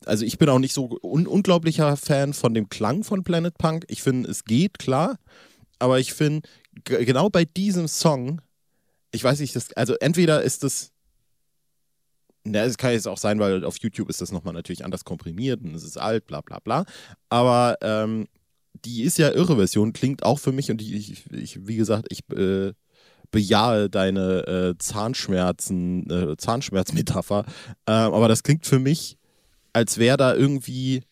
also 0.05 0.25
ich 0.25 0.37
bin 0.37 0.49
auch 0.49 0.59
nicht 0.59 0.73
so 0.73 0.97
un 1.03 1.27
unglaublicher 1.27 1.95
Fan 1.95 2.33
von 2.33 2.53
dem 2.53 2.69
Klang 2.69 3.03
von 3.03 3.23
Planet 3.23 3.57
Punk. 3.57 3.85
Ich 3.87 4.01
finde, 4.01 4.29
es 4.29 4.45
geht, 4.45 4.79
klar. 4.79 5.19
Aber 5.79 5.99
ich 5.99 6.13
finde, 6.13 6.47
genau 6.83 7.29
bei 7.29 7.45
diesem 7.45 7.87
Song, 7.87 8.41
ich 9.11 9.23
weiß 9.23 9.39
nicht, 9.39 9.55
das, 9.55 9.73
also 9.73 9.95
entweder 9.95 10.41
ist 10.41 10.63
das, 10.63 10.91
na, 12.43 12.63
es 12.63 12.77
kann 12.77 12.93
jetzt 12.93 13.07
auch 13.07 13.17
sein, 13.17 13.39
weil 13.39 13.63
auf 13.63 13.77
YouTube 13.79 14.09
ist 14.09 14.21
das 14.21 14.31
nochmal 14.31 14.53
natürlich 14.53 14.83
anders 14.83 15.05
komprimiert 15.05 15.61
und 15.63 15.75
es 15.75 15.83
ist 15.83 15.97
alt, 15.97 16.25
bla 16.27 16.41
bla 16.41 16.59
bla. 16.59 16.85
Aber 17.29 17.77
ähm, 17.81 18.27
die 18.85 19.03
ist 19.03 19.17
ja 19.17 19.31
irre 19.31 19.55
Version, 19.57 19.93
klingt 19.93 20.23
auch 20.23 20.39
für 20.39 20.51
mich 20.51 20.71
und 20.71 20.81
ich, 20.81 21.25
ich 21.31 21.67
wie 21.67 21.75
gesagt, 21.75 22.07
ich 22.09 22.21
äh, 22.35 22.73
bejahe 23.29 23.89
deine 23.89 24.47
äh, 24.47 24.77
Zahnschmerzen, 24.77 26.09
äh, 26.09 26.37
Zahnschmerzmetapher. 26.37 27.45
Ähm, 27.87 28.13
aber 28.13 28.27
das 28.27 28.43
klingt 28.43 28.65
für 28.65 28.79
mich, 28.79 29.17
als 29.73 29.97
wäre 29.97 30.17
da 30.17 30.35
irgendwie, 30.35 31.03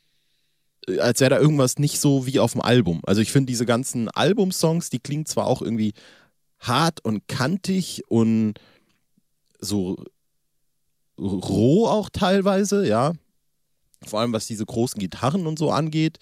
äh, 0.88 1.00
als 1.00 1.22
wäre 1.22 1.32
da 1.32 1.40
irgendwas 1.40 1.80
nicht 1.80 2.00
so 2.00 2.26
wie 2.26 2.40
auf 2.40 2.54
dem 2.54 2.62
Album. 2.62 3.02
Also 3.06 3.22
ich 3.22 3.32
finde 3.32 3.48
diese 3.48 3.66
ganzen 3.66 4.10
Albumsongs, 4.10 4.90
die 4.90 5.00
klingen 5.00 5.26
zwar 5.26 5.48
auch 5.48 5.62
irgendwie 5.62 5.94
hart 6.60 7.04
und 7.06 7.28
kantig 7.28 8.04
und 8.10 8.56
so 9.60 9.98
roh 11.20 11.88
auch 11.88 12.10
teilweise, 12.10 12.88
ja. 12.88 13.14
Vor 14.06 14.20
allem 14.22 14.32
was 14.34 14.48
diese 14.48 14.66
großen 14.66 15.00
Gitarren 15.00 15.46
und 15.48 15.60
so 15.60 15.72
angeht. 15.72 16.18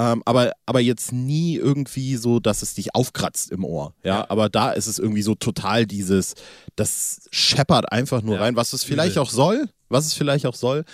Ähm, 0.00 0.22
aber, 0.24 0.52
aber 0.64 0.80
jetzt 0.80 1.12
nie 1.12 1.56
irgendwie 1.56 2.14
so, 2.16 2.38
dass 2.38 2.62
es 2.62 2.74
dich 2.74 2.94
aufkratzt 2.94 3.50
im 3.50 3.64
Ohr. 3.64 3.94
Ja, 4.04 4.20
Ja. 4.20 4.30
aber 4.30 4.48
da 4.48 4.70
ist 4.70 4.86
es 4.86 4.98
irgendwie 5.00 5.22
so 5.22 5.34
total 5.34 5.86
dieses, 5.86 6.34
das 6.76 7.28
scheppert 7.32 7.90
einfach 7.90 8.22
nur 8.22 8.36
Ja, 8.36 8.42
rein, 8.42 8.54
was 8.56 8.72
es 8.72 8.84
vielleicht 8.84 9.18
auch 9.18 9.30
soll, 9.30 9.68
was 9.88 10.06
es 10.06 10.14
vielleicht 10.14 10.46
auch 10.46 10.54
soll, 10.54 10.84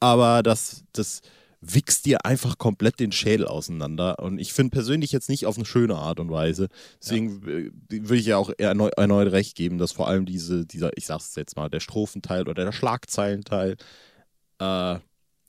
aber 0.00 0.42
das, 0.42 0.82
das 0.92 1.20
wichst 1.66 2.06
dir 2.06 2.24
einfach 2.24 2.58
komplett 2.58 3.00
den 3.00 3.12
Schädel 3.12 3.46
auseinander. 3.46 4.18
Und 4.18 4.38
ich 4.38 4.52
finde 4.52 4.70
persönlich 4.70 5.12
jetzt 5.12 5.28
nicht 5.28 5.46
auf 5.46 5.56
eine 5.56 5.64
schöne 5.64 5.96
Art 5.96 6.20
und 6.20 6.30
Weise. 6.30 6.68
Deswegen 7.00 7.42
äh, 7.48 7.70
würde 7.88 8.16
ich 8.16 8.26
ja 8.26 8.36
auch 8.36 8.50
erneu 8.58 8.88
erneut 8.96 9.32
recht 9.32 9.56
geben, 9.56 9.78
dass 9.78 9.92
vor 9.92 10.08
allem 10.08 10.26
diese, 10.26 10.66
dieser, 10.66 10.96
ich 10.96 11.06
sag's 11.06 11.34
jetzt 11.36 11.56
mal, 11.56 11.70
der 11.70 11.80
Strophenteil 11.80 12.48
oder 12.48 12.64
der 12.64 12.72
Schlagzeilenteil 12.72 13.76
äh, 14.58 14.98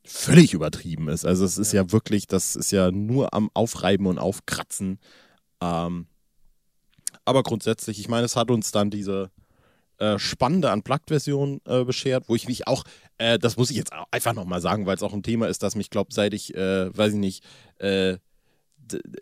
völlig 0.05 0.53
übertrieben 0.53 1.09
ist. 1.09 1.25
Also 1.25 1.45
es 1.45 1.57
ist 1.57 1.73
ja. 1.73 1.91
wirklich, 1.91 2.27
das 2.27 2.55
ist 2.55 2.71
ja 2.71 2.91
nur 2.91 3.33
am 3.33 3.49
Aufreiben 3.53 4.05
und 4.05 4.19
Aufkratzen. 4.19 4.99
Ähm, 5.61 6.07
aber 7.25 7.43
grundsätzlich, 7.43 7.99
ich 7.99 8.07
meine, 8.07 8.25
es 8.25 8.35
hat 8.35 8.51
uns 8.51 8.71
dann 8.71 8.91
diese 8.91 9.31
äh, 9.97 10.19
spannende 10.19 10.71
Unplugged-Version 10.71 11.61
äh, 11.65 11.83
beschert, 11.83 12.25
wo 12.27 12.35
ich 12.35 12.47
mich 12.47 12.67
auch, 12.67 12.83
äh, 13.17 13.39
das 13.39 13.57
muss 13.57 13.69
ich 13.69 13.77
jetzt 13.77 13.91
einfach 14.11 14.33
nochmal 14.33 14.61
sagen, 14.61 14.85
weil 14.85 14.95
es 14.95 15.03
auch 15.03 15.13
ein 15.13 15.23
Thema 15.23 15.47
ist, 15.47 15.63
das 15.63 15.75
mich, 15.75 15.89
glaube 15.89 16.13
seit 16.13 16.33
ich, 16.33 16.55
äh, 16.55 16.95
weiß 16.95 17.13
ich 17.13 17.19
nicht, 17.19 17.43
äh, 17.79 18.17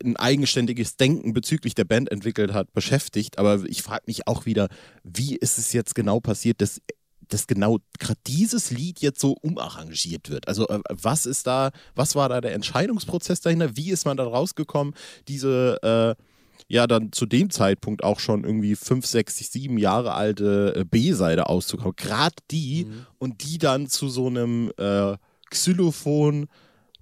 ein 0.03 0.17
eigenständiges 0.17 0.97
Denken 0.97 1.33
bezüglich 1.33 1.73
der 1.75 1.85
Band 1.85 2.11
entwickelt 2.11 2.53
hat, 2.53 2.73
beschäftigt. 2.73 3.37
Aber 3.37 3.63
ich 3.65 3.81
frage 3.81 4.03
mich 4.07 4.27
auch 4.27 4.45
wieder, 4.45 4.67
wie 5.03 5.35
ist 5.35 5.57
es 5.57 5.73
jetzt 5.73 5.95
genau 5.95 6.19
passiert, 6.19 6.59
dass, 6.61 6.81
dass 7.29 7.47
genau 7.47 7.79
gerade 7.99 8.19
dieses 8.27 8.71
Lied 8.71 8.99
jetzt 8.99 9.21
so 9.21 9.37
umarrangiert 9.41 10.29
wird? 10.29 10.47
Also 10.47 10.67
äh, 10.67 10.79
was 10.89 11.25
ist 11.25 11.47
da, 11.47 11.71
was 11.95 12.15
war 12.15 12.29
da 12.29 12.41
der 12.41 12.53
Entscheidungsprozess 12.53 13.41
dahinter? 13.41 13.77
Wie 13.77 13.91
ist 13.91 14.05
man 14.05 14.17
da 14.17 14.25
rausgekommen, 14.25 14.95
diese 15.27 16.17
äh, 16.17 16.23
ja 16.67 16.87
dann 16.87 17.11
zu 17.11 17.25
dem 17.25 17.49
Zeitpunkt 17.49 18.03
auch 18.03 18.19
schon 18.19 18.43
irgendwie 18.43 18.75
fünf, 18.75 19.05
sechs, 19.05 19.37
sieben 19.37 19.77
Jahre 19.77 20.13
alte 20.13 20.73
äh, 20.75 20.83
B-Seite 20.85 21.47
auszukommen. 21.47 21.95
Gerade 21.95 22.35
die 22.51 22.87
und 23.19 23.43
die 23.43 23.57
dann 23.57 23.87
zu 23.87 24.09
so 24.09 24.27
einem 24.27 24.71
äh, 24.77 25.15
Xylophon, 25.49 26.47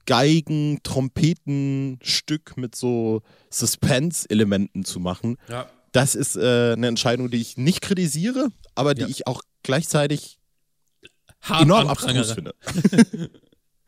Geigen, 0.06 0.80
Trompetenstück 0.84 2.58
mit 2.58 2.76
so 2.76 3.22
Suspense-Elementen 3.50 4.84
zu 4.84 5.00
machen. 5.00 5.38
Ja. 5.48 5.68
Das 5.92 6.16
ist 6.16 6.36
äh, 6.38 6.74
eine 6.74 6.88
Entscheidung, 6.88 7.30
die 7.30 7.42
ich 7.42 7.58
nicht 7.58 7.82
kritisiere, 7.82 8.48
aber 8.76 8.94
die 8.94 9.02
Ja. 9.04 9.08
ich 9.08 9.28
auch 9.28 9.42
gleichzeitig 9.64 10.40
Hart 11.42 11.64
enorm 11.64 11.88
abstrus 11.88 12.32
finde. 12.32 12.54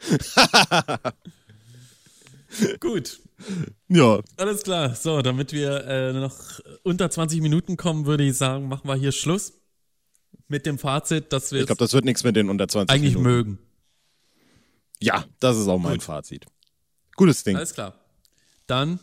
Gut, 2.80 3.20
Ja, 3.88 4.22
alles 4.38 4.64
klar. 4.64 4.96
So, 4.96 5.22
damit 5.22 5.54
wir 5.54 5.86
äh, 5.86 6.14
noch 6.14 6.60
unter 6.84 7.10
20 7.10 7.42
Minuten 7.42 7.78
kommen, 7.78 8.06
würde 8.06 8.24
ich 8.24 8.38
sagen, 8.38 8.68
machen 8.68 8.88
wir 8.88 8.96
hier 8.96 9.12
Schluss. 9.12 9.54
Mit 10.48 10.66
dem 10.66 10.78
Fazit, 10.78 11.32
dass 11.34 11.52
wir 11.52 11.62
ich 11.62 11.66
glaube, 11.66 11.80
das 11.80 11.94
wird 11.94 12.06
nichts 12.06 12.24
mit 12.24 12.36
den 12.36 12.50
unter 12.50 12.68
20 12.68 12.94
eigentlich 12.94 13.16
Minuten. 13.16 13.36
mögen. 13.36 13.60
Ja, 15.00 15.26
das 15.40 15.58
ist 15.58 15.68
auch 15.68 15.80
mein 15.80 15.94
Gut. 15.94 16.04
Fazit. 16.04 16.46
Gutes 17.16 17.44
Ding. 17.44 17.56
Alles 17.56 17.74
klar. 17.74 17.96
Dann 18.68 19.00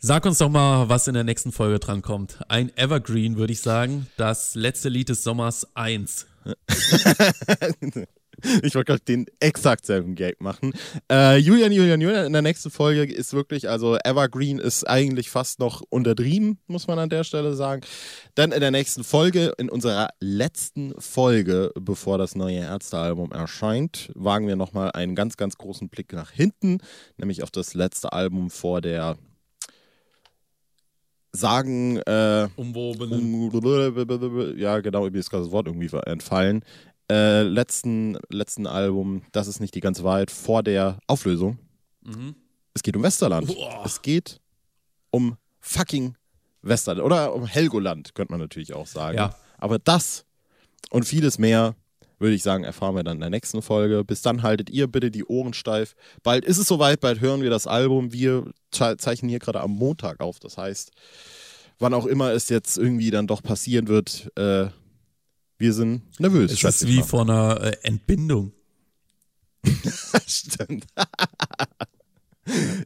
Sag 0.00 0.26
uns 0.26 0.38
doch 0.38 0.48
mal, 0.48 0.88
was 0.88 1.08
in 1.08 1.14
der 1.14 1.24
nächsten 1.24 1.50
Folge 1.50 1.80
dran 1.80 2.02
kommt. 2.02 2.38
Ein 2.48 2.70
Evergreen, 2.76 3.36
würde 3.36 3.52
ich 3.52 3.60
sagen. 3.60 4.06
Das 4.16 4.54
letzte 4.54 4.88
Lied 4.88 5.08
des 5.08 5.24
Sommers 5.24 5.66
1. 5.74 6.26
Ich 8.62 8.74
wollte 8.74 8.92
gerade 8.92 9.04
den 9.04 9.26
exakt 9.40 9.86
selben 9.86 10.14
Gag 10.14 10.40
machen. 10.40 10.72
Äh, 11.10 11.38
Julian, 11.38 11.72
Julian, 11.72 12.00
Julian, 12.00 12.26
in 12.26 12.32
der 12.32 12.42
nächsten 12.42 12.70
Folge 12.70 13.12
ist 13.12 13.32
wirklich, 13.32 13.68
also 13.68 13.96
Evergreen 14.04 14.58
ist 14.58 14.84
eigentlich 14.84 15.30
fast 15.30 15.58
noch 15.58 15.82
untertrieben, 15.88 16.58
muss 16.66 16.86
man 16.86 16.98
an 16.98 17.08
der 17.08 17.24
Stelle 17.24 17.54
sagen. 17.54 17.82
Dann 18.34 18.52
in 18.52 18.60
der 18.60 18.70
nächsten 18.70 19.04
Folge, 19.04 19.52
in 19.58 19.68
unserer 19.68 20.08
letzten 20.20 20.94
Folge, 20.98 21.72
bevor 21.80 22.18
das 22.18 22.34
neue 22.34 22.58
Ärztealbum 22.58 23.32
erscheint, 23.32 24.10
wagen 24.14 24.46
wir 24.46 24.56
nochmal 24.56 24.92
einen 24.92 25.14
ganz, 25.14 25.36
ganz 25.36 25.56
großen 25.56 25.88
Blick 25.88 26.12
nach 26.12 26.30
hinten, 26.30 26.78
nämlich 27.16 27.42
auf 27.42 27.50
das 27.50 27.74
letzte 27.74 28.12
Album 28.12 28.50
vor 28.50 28.80
der 28.80 29.16
sagen, 31.32 31.98
äh, 31.98 32.48
Umwobenen. 32.56 34.58
ja 34.58 34.80
genau, 34.80 35.08
mir 35.08 35.18
ist 35.18 35.30
gerade 35.30 35.44
das 35.44 35.52
Wort 35.52 35.66
irgendwie 35.66 35.94
entfallen, 36.06 36.64
äh, 37.10 37.42
letzten, 37.42 38.18
letzten 38.30 38.66
Album, 38.66 39.22
das 39.32 39.46
ist 39.48 39.60
nicht 39.60 39.74
die 39.74 39.80
ganze 39.80 40.04
Wahrheit, 40.04 40.30
vor 40.30 40.62
der 40.62 40.98
Auflösung. 41.06 41.58
Mhm. 42.02 42.34
Es 42.74 42.82
geht 42.82 42.96
um 42.96 43.02
Westerland. 43.02 43.46
Boah. 43.48 43.82
Es 43.84 44.02
geht 44.02 44.40
um 45.10 45.36
fucking 45.60 46.16
Westerland. 46.62 47.04
Oder 47.04 47.34
um 47.34 47.46
Helgoland, 47.46 48.14
könnte 48.14 48.32
man 48.32 48.40
natürlich 48.40 48.74
auch 48.74 48.86
sagen. 48.86 49.18
Ja. 49.18 49.34
Aber 49.56 49.78
das 49.78 50.24
und 50.90 51.04
vieles 51.04 51.38
mehr, 51.38 51.74
würde 52.18 52.34
ich 52.34 52.42
sagen, 52.42 52.64
erfahren 52.64 52.94
wir 52.94 53.04
dann 53.04 53.16
in 53.18 53.20
der 53.20 53.30
nächsten 53.30 53.62
Folge. 53.62 54.04
Bis 54.04 54.22
dann 54.22 54.42
haltet 54.42 54.70
ihr 54.70 54.86
bitte 54.86 55.10
die 55.10 55.24
Ohren 55.24 55.54
steif. 55.54 55.94
Bald 56.22 56.44
ist 56.44 56.58
es 56.58 56.66
soweit, 56.66 57.00
bald 57.00 57.20
hören 57.20 57.42
wir 57.42 57.50
das 57.50 57.66
Album. 57.66 58.12
Wir 58.12 58.44
ze- 58.70 58.96
zeichnen 58.96 59.28
hier 59.28 59.38
gerade 59.38 59.60
am 59.60 59.70
Montag 59.72 60.20
auf. 60.20 60.38
Das 60.40 60.56
heißt, 60.58 60.90
wann 61.78 61.94
auch 61.94 62.06
immer 62.06 62.32
es 62.32 62.48
jetzt 62.48 62.76
irgendwie 62.76 63.10
dann 63.10 63.26
doch 63.26 63.42
passieren 63.42 63.88
wird, 63.88 64.30
äh, 64.36 64.68
wir 65.58 65.72
sind 65.72 66.02
nervös. 66.20 66.52
Es 66.52 66.62
ist 66.62 66.86
wie 66.86 67.02
vor 67.02 67.22
einer 67.22 67.60
äh, 67.62 67.76
Entbindung. 67.82 68.52
Stimmt. 70.26 70.86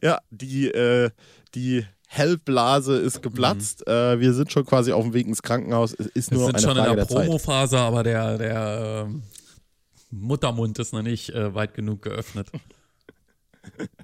ja, 0.02 0.20
die, 0.30 0.68
äh, 0.68 1.11
die 1.54 1.85
Hellblase 2.06 2.96
ist 2.96 3.22
geplatzt. 3.22 3.87
Äh, 3.87 4.20
wir 4.20 4.35
sind 4.35 4.52
schon 4.52 4.66
quasi 4.66 4.92
auf 4.92 5.04
dem 5.04 5.12
Weg 5.14 5.26
ins 5.26 5.42
Krankenhaus. 5.42 5.94
Es 5.94 6.06
ist 6.06 6.30
Wir 6.30 6.38
nur 6.38 6.46
sind 6.46 6.56
eine 6.56 6.62
schon 6.62 6.76
in 6.76 6.85
Frage 6.85 6.96
der 6.96 7.04
der 7.06 7.16
Zeit. 7.16 7.26
Promophase, 7.26 7.78
aber 7.78 8.02
der, 8.02 8.38
der 8.38 9.04
ähm, 9.06 9.22
Muttermund 10.11 10.78
ist 10.78 10.92
noch 10.92 11.02
nicht 11.02 11.30
äh, 11.30 11.54
weit 11.54 11.74
genug 11.74 12.02
geöffnet. 12.02 12.48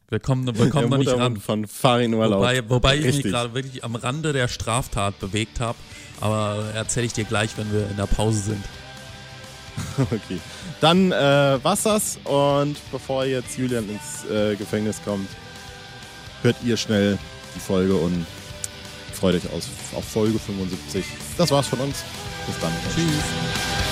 Wir 0.08 0.20
kommen, 0.20 0.46
wir 0.56 0.70
kommen 0.70 0.88
noch 0.88 0.98
nicht 0.98 1.12
ran. 1.12 1.36
von 1.36 1.66
Farin 1.66 2.14
Urlaub. 2.14 2.40
Wobei, 2.40 2.68
wobei 2.68 2.96
ich 2.96 3.16
mich 3.16 3.22
gerade 3.24 3.52
wirklich 3.54 3.84
am 3.84 3.94
Rande 3.94 4.32
der 4.32 4.48
Straftat 4.48 5.18
bewegt 5.18 5.60
habe. 5.60 5.76
Aber 6.20 6.72
erzähle 6.74 7.06
ich 7.06 7.12
dir 7.12 7.24
gleich, 7.24 7.56
wenn 7.58 7.70
wir 7.72 7.88
in 7.90 7.96
der 7.96 8.06
Pause 8.06 8.40
sind. 8.40 8.64
Okay. 9.96 10.40
Dann 10.80 11.12
äh, 11.12 11.58
war's 11.62 11.84
das 11.84 12.18
und 12.24 12.76
bevor 12.90 13.24
jetzt 13.24 13.56
Julian 13.56 13.88
ins 13.88 14.28
äh, 14.28 14.56
Gefängnis 14.56 15.00
kommt, 15.04 15.28
hört 16.42 16.56
ihr 16.64 16.76
schnell 16.76 17.16
die 17.54 17.60
Folge 17.60 17.94
und 17.94 18.26
freut 19.12 19.36
euch 19.36 19.44
auf 19.52 20.04
Folge 20.04 20.38
75. 20.38 21.04
Das 21.36 21.50
war's 21.52 21.68
von 21.68 21.78
uns. 21.78 22.02
Bis 22.46 22.58
dann. 22.60 22.72
Tschüss. 22.94 23.87